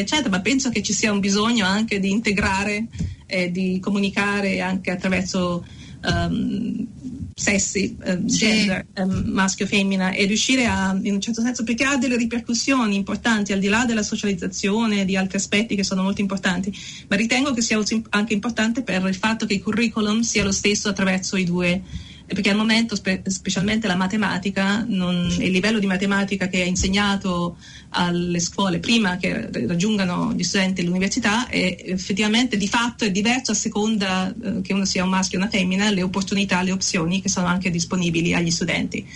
eccetera, 0.00 0.28
ma 0.28 0.40
penso 0.40 0.70
che 0.70 0.82
ci 0.82 0.92
sia 0.92 1.12
un 1.12 1.20
bisogno 1.20 1.66
anche 1.66 2.00
di 2.00 2.10
integrare 2.10 2.86
e 3.26 3.50
di 3.50 3.78
comunicare 3.80 4.60
anche 4.60 4.90
attraverso 4.90 5.64
um, 6.02 6.86
sessi, 7.34 7.96
um, 8.04 8.26
gender, 8.26 8.86
um, 8.96 9.22
maschio, 9.26 9.66
femmina 9.66 10.12
e 10.12 10.24
riuscire 10.24 10.66
a, 10.66 10.96
in 11.02 11.14
un 11.14 11.20
certo 11.20 11.40
senso, 11.40 11.64
perché 11.64 11.84
ha 11.84 11.96
delle 11.96 12.16
ripercussioni 12.16 12.94
importanti 12.94 13.52
al 13.52 13.58
di 13.58 13.68
là 13.68 13.84
della 13.84 14.02
socializzazione 14.02 15.00
e 15.00 15.04
di 15.04 15.16
altri 15.16 15.38
aspetti 15.38 15.74
che 15.74 15.84
sono 15.84 16.02
molto 16.02 16.20
importanti, 16.20 16.72
ma 17.08 17.16
ritengo 17.16 17.52
che 17.52 17.62
sia 17.62 17.80
anche 18.10 18.32
importante 18.32 18.82
per 18.82 19.04
il 19.06 19.14
fatto 19.16 19.46
che 19.46 19.54
il 19.54 19.62
curriculum 19.62 20.20
sia 20.20 20.44
lo 20.44 20.52
stesso 20.52 20.88
attraverso 20.88 21.36
i 21.36 21.44
due 21.44 21.82
perché 22.26 22.50
al 22.50 22.56
momento 22.56 22.96
spe- 22.96 23.22
specialmente 23.26 23.86
la 23.86 23.96
matematica, 23.96 24.84
non, 24.86 25.28
il 25.38 25.50
livello 25.50 25.78
di 25.78 25.86
matematica 25.86 26.48
che 26.48 26.62
è 26.62 26.66
insegnato 26.66 27.56
alle 27.90 28.40
scuole 28.40 28.78
prima 28.80 29.16
che 29.16 29.50
raggiungano 29.66 30.32
gli 30.32 30.42
studenti 30.42 30.84
l'università 30.84 31.46
è 31.46 31.76
effettivamente 31.84 32.56
di 32.56 32.66
fatto 32.66 33.04
è 33.04 33.10
diverso 33.10 33.52
a 33.52 33.54
seconda 33.54 34.34
eh, 34.34 34.62
che 34.62 34.72
uno 34.72 34.84
sia 34.84 35.04
un 35.04 35.10
maschio 35.10 35.38
o 35.38 35.42
una 35.42 35.50
femmina, 35.50 35.90
le 35.90 36.02
opportunità, 36.02 36.62
le 36.62 36.72
opzioni 36.72 37.20
che 37.20 37.28
sono 37.28 37.46
anche 37.46 37.70
disponibili 37.70 38.34
agli 38.34 38.50
studenti. 38.50 39.06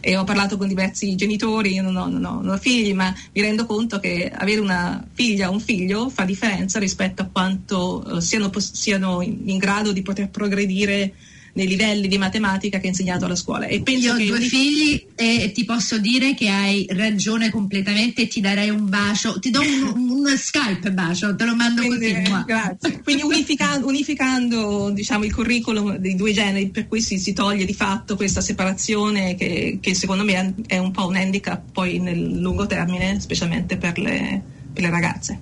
E 0.00 0.16
ho 0.16 0.24
parlato 0.24 0.56
con 0.56 0.68
diversi 0.68 1.14
genitori, 1.16 1.72
io 1.72 1.82
non 1.82 1.96
ho, 1.96 2.08
non 2.08 2.24
ho, 2.24 2.40
non 2.40 2.54
ho 2.54 2.58
figli, 2.58 2.92
ma 2.92 3.12
mi 3.32 3.40
rendo 3.40 3.64
conto 3.64 3.98
che 3.98 4.30
avere 4.32 4.60
una 4.60 5.04
figlia 5.12 5.48
o 5.48 5.52
un 5.52 5.60
figlio 5.60 6.10
fa 6.10 6.24
differenza 6.24 6.78
rispetto 6.78 7.22
a 7.22 7.28
quanto 7.32 8.16
eh, 8.16 8.20
siano, 8.20 8.50
siano 8.58 9.22
in, 9.22 9.48
in 9.48 9.58
grado 9.58 9.92
di 9.92 10.02
poter 10.02 10.28
progredire 10.28 11.14
nei 11.56 11.66
livelli 11.66 12.06
di 12.06 12.18
matematica 12.18 12.78
che 12.78 12.86
ha 12.86 12.90
insegnato 12.90 13.24
alla 13.24 13.34
scuola. 13.34 13.66
E 13.66 13.80
penso 13.80 14.14
Io 14.14 14.14
ho 14.14 14.36
due 14.36 14.40
figli 14.40 15.06
e 15.14 15.52
ti 15.52 15.64
posso 15.64 15.98
dire 15.98 16.34
che 16.34 16.48
hai 16.48 16.86
ragione 16.90 17.50
completamente 17.50 18.22
e 18.22 18.28
ti 18.28 18.40
darei 18.40 18.68
un 18.68 18.88
bacio, 18.88 19.38
ti 19.38 19.50
do 19.50 19.60
un, 19.60 20.10
un 20.10 20.36
Skype 20.36 20.92
bacio, 20.92 21.34
te 21.34 21.44
lo 21.46 21.56
mando 21.56 21.80
Quindi, 21.80 22.12
così. 22.12 22.30
Eh, 22.30 22.44
grazie. 22.44 23.00
Quindi 23.02 23.22
unificando, 23.24 23.86
unificando 23.86 24.90
diciamo, 24.90 25.24
il 25.24 25.34
curriculum 25.34 25.96
dei 25.96 26.14
due 26.14 26.32
generi, 26.32 26.68
per 26.68 26.86
cui 26.88 27.00
si, 27.00 27.18
si 27.18 27.32
toglie 27.32 27.64
di 27.64 27.74
fatto 27.74 28.16
questa 28.16 28.42
separazione 28.42 29.34
che, 29.34 29.78
che, 29.80 29.94
secondo 29.94 30.24
me 30.24 30.54
è 30.66 30.76
un 30.76 30.90
po' 30.90 31.06
un 31.06 31.16
handicap 31.16 31.72
poi 31.72 31.98
nel 31.98 32.38
lungo 32.38 32.66
termine, 32.66 33.18
specialmente 33.18 33.78
per 33.78 33.98
le, 33.98 34.42
per 34.74 34.82
le 34.82 34.90
ragazze. 34.90 35.40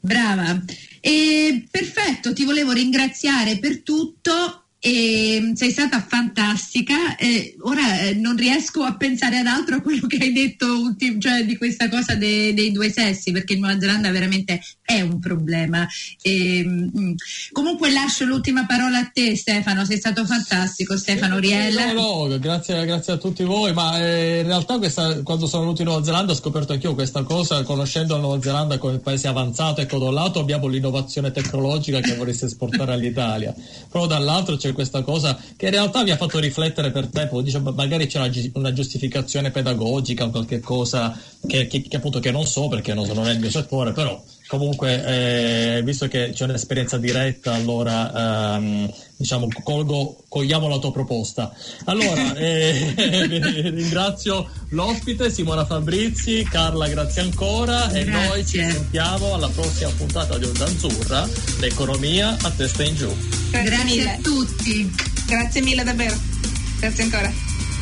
Brava. 0.00 0.62
E 1.00 1.66
perfetto, 1.70 2.32
ti 2.32 2.44
volevo 2.44 2.72
ringraziare 2.72 3.58
per 3.58 3.82
tutto 3.82 4.64
e 4.82 5.52
sei 5.54 5.70
stata 5.70 6.00
fantastica. 6.00 7.16
Eh, 7.16 7.54
ora 7.60 8.00
eh, 8.00 8.14
non 8.14 8.34
riesco 8.34 8.82
a 8.82 8.96
pensare 8.96 9.36
ad 9.36 9.46
altro 9.46 9.76
a 9.76 9.80
quello 9.82 10.06
che 10.06 10.16
hai 10.16 10.32
detto 10.32 10.66
ultim- 10.66 11.20
cioè 11.20 11.44
di 11.44 11.58
questa 11.58 11.90
cosa 11.90 12.14
de- 12.14 12.54
dei 12.54 12.72
due 12.72 12.90
sessi, 12.90 13.30
perché 13.30 13.52
in 13.52 13.60
Nuova 13.60 13.78
Zelanda 13.78 14.10
veramente 14.10 14.58
è 14.82 15.02
un 15.02 15.20
problema. 15.20 15.86
E, 16.22 16.64
mh, 16.64 16.98
mm, 16.98 17.12
comunque 17.52 17.92
lascio 17.92 18.24
l'ultima 18.24 18.64
parola 18.64 19.00
a 19.00 19.10
te, 19.12 19.36
Stefano. 19.36 19.84
Sei 19.84 19.98
stato 19.98 20.24
fantastico, 20.24 20.96
Stefano 20.96 21.38
Riella. 21.38 21.92
No, 21.92 22.26
no, 22.26 22.38
grazie, 22.38 22.82
grazie, 22.86 23.12
a 23.12 23.16
tutti 23.18 23.44
voi. 23.44 23.74
Ma 23.74 24.02
eh, 24.02 24.40
in 24.40 24.46
realtà 24.46 24.78
questa, 24.78 25.22
quando 25.22 25.46
sono 25.46 25.64
venuto 25.64 25.82
in 25.82 25.88
Nuova 25.88 26.02
Zelanda 26.02 26.32
ho 26.32 26.36
scoperto 26.36 26.72
anch'io 26.72 26.94
questa 26.94 27.22
cosa, 27.22 27.62
conoscendo 27.64 28.14
la 28.14 28.22
Nuova 28.22 28.40
Zelanda 28.40 28.78
come 28.78 28.98
paese 28.98 29.28
avanzato. 29.28 29.82
Ecco, 29.82 29.98
da 29.98 30.06
un 30.06 30.14
lato 30.14 30.38
abbiamo 30.38 30.68
l'innovazione 30.68 31.30
tecnologica 31.32 32.00
che 32.00 32.14
vorreste 32.14 32.46
esportare 32.46 32.94
all'Italia, 32.94 33.54
però 33.90 34.06
dall'altro 34.06 34.56
c'è 34.56 34.69
questa 34.72 35.02
cosa 35.02 35.38
che 35.56 35.66
in 35.66 35.72
realtà 35.72 36.02
mi 36.02 36.10
ha 36.10 36.16
fatto 36.16 36.38
riflettere 36.38 36.90
per 36.90 37.06
tempo, 37.08 37.42
dice, 37.42 37.58
magari 37.60 38.06
c'è 38.06 38.18
una, 38.18 38.30
una, 38.54 38.72
giustificazione 38.72 39.50
pedagogica 39.50 40.24
o 40.24 40.30
qualche 40.30 40.60
cosa 40.60 41.18
che, 41.46 41.66
che, 41.66 41.82
che, 41.82 41.96
appunto 41.96 42.20
che 42.20 42.30
non 42.30 42.46
so 42.46 42.68
perché 42.68 42.94
non, 42.94 43.08
non 43.08 43.26
è 43.26 43.32
il 43.32 43.40
mio 43.40 43.50
settore, 43.50 43.92
però 43.92 44.22
comunque 44.50 45.78
eh, 45.78 45.82
visto 45.82 46.08
che 46.08 46.32
c'è 46.34 46.44
un'esperienza 46.44 46.98
diretta 46.98 47.54
allora 47.54 48.56
ehm, 48.56 48.92
diciamo 49.16 49.48
colgo, 49.62 50.24
cogliamo 50.28 50.68
la 50.68 50.78
tua 50.78 50.92
proposta 50.92 51.54
allora 51.84 52.34
eh, 52.36 52.94
ringrazio 53.72 54.50
l'ospite 54.70 55.30
Simona 55.30 55.64
Fabrizi 55.64 56.42
Carla 56.50 56.88
grazie 56.88 57.22
ancora 57.22 57.86
grazie. 57.86 58.00
e 58.00 58.04
noi 58.04 58.44
ci 58.44 58.58
sentiamo 58.58 59.34
alla 59.34 59.48
prossima 59.48 59.90
puntata 59.96 60.36
di 60.36 60.44
Onda 60.44 60.64
Azzurra 60.64 61.28
l'economia 61.60 62.36
a 62.42 62.50
testa 62.50 62.82
in 62.82 62.94
giù 62.96 63.38
Grazie 63.50 64.10
a 64.10 64.16
tutti. 64.22 64.90
Grazie 65.26 65.60
mille 65.62 65.82
davvero. 65.82 66.16
Grazie 66.78 67.04
ancora. 67.04 67.49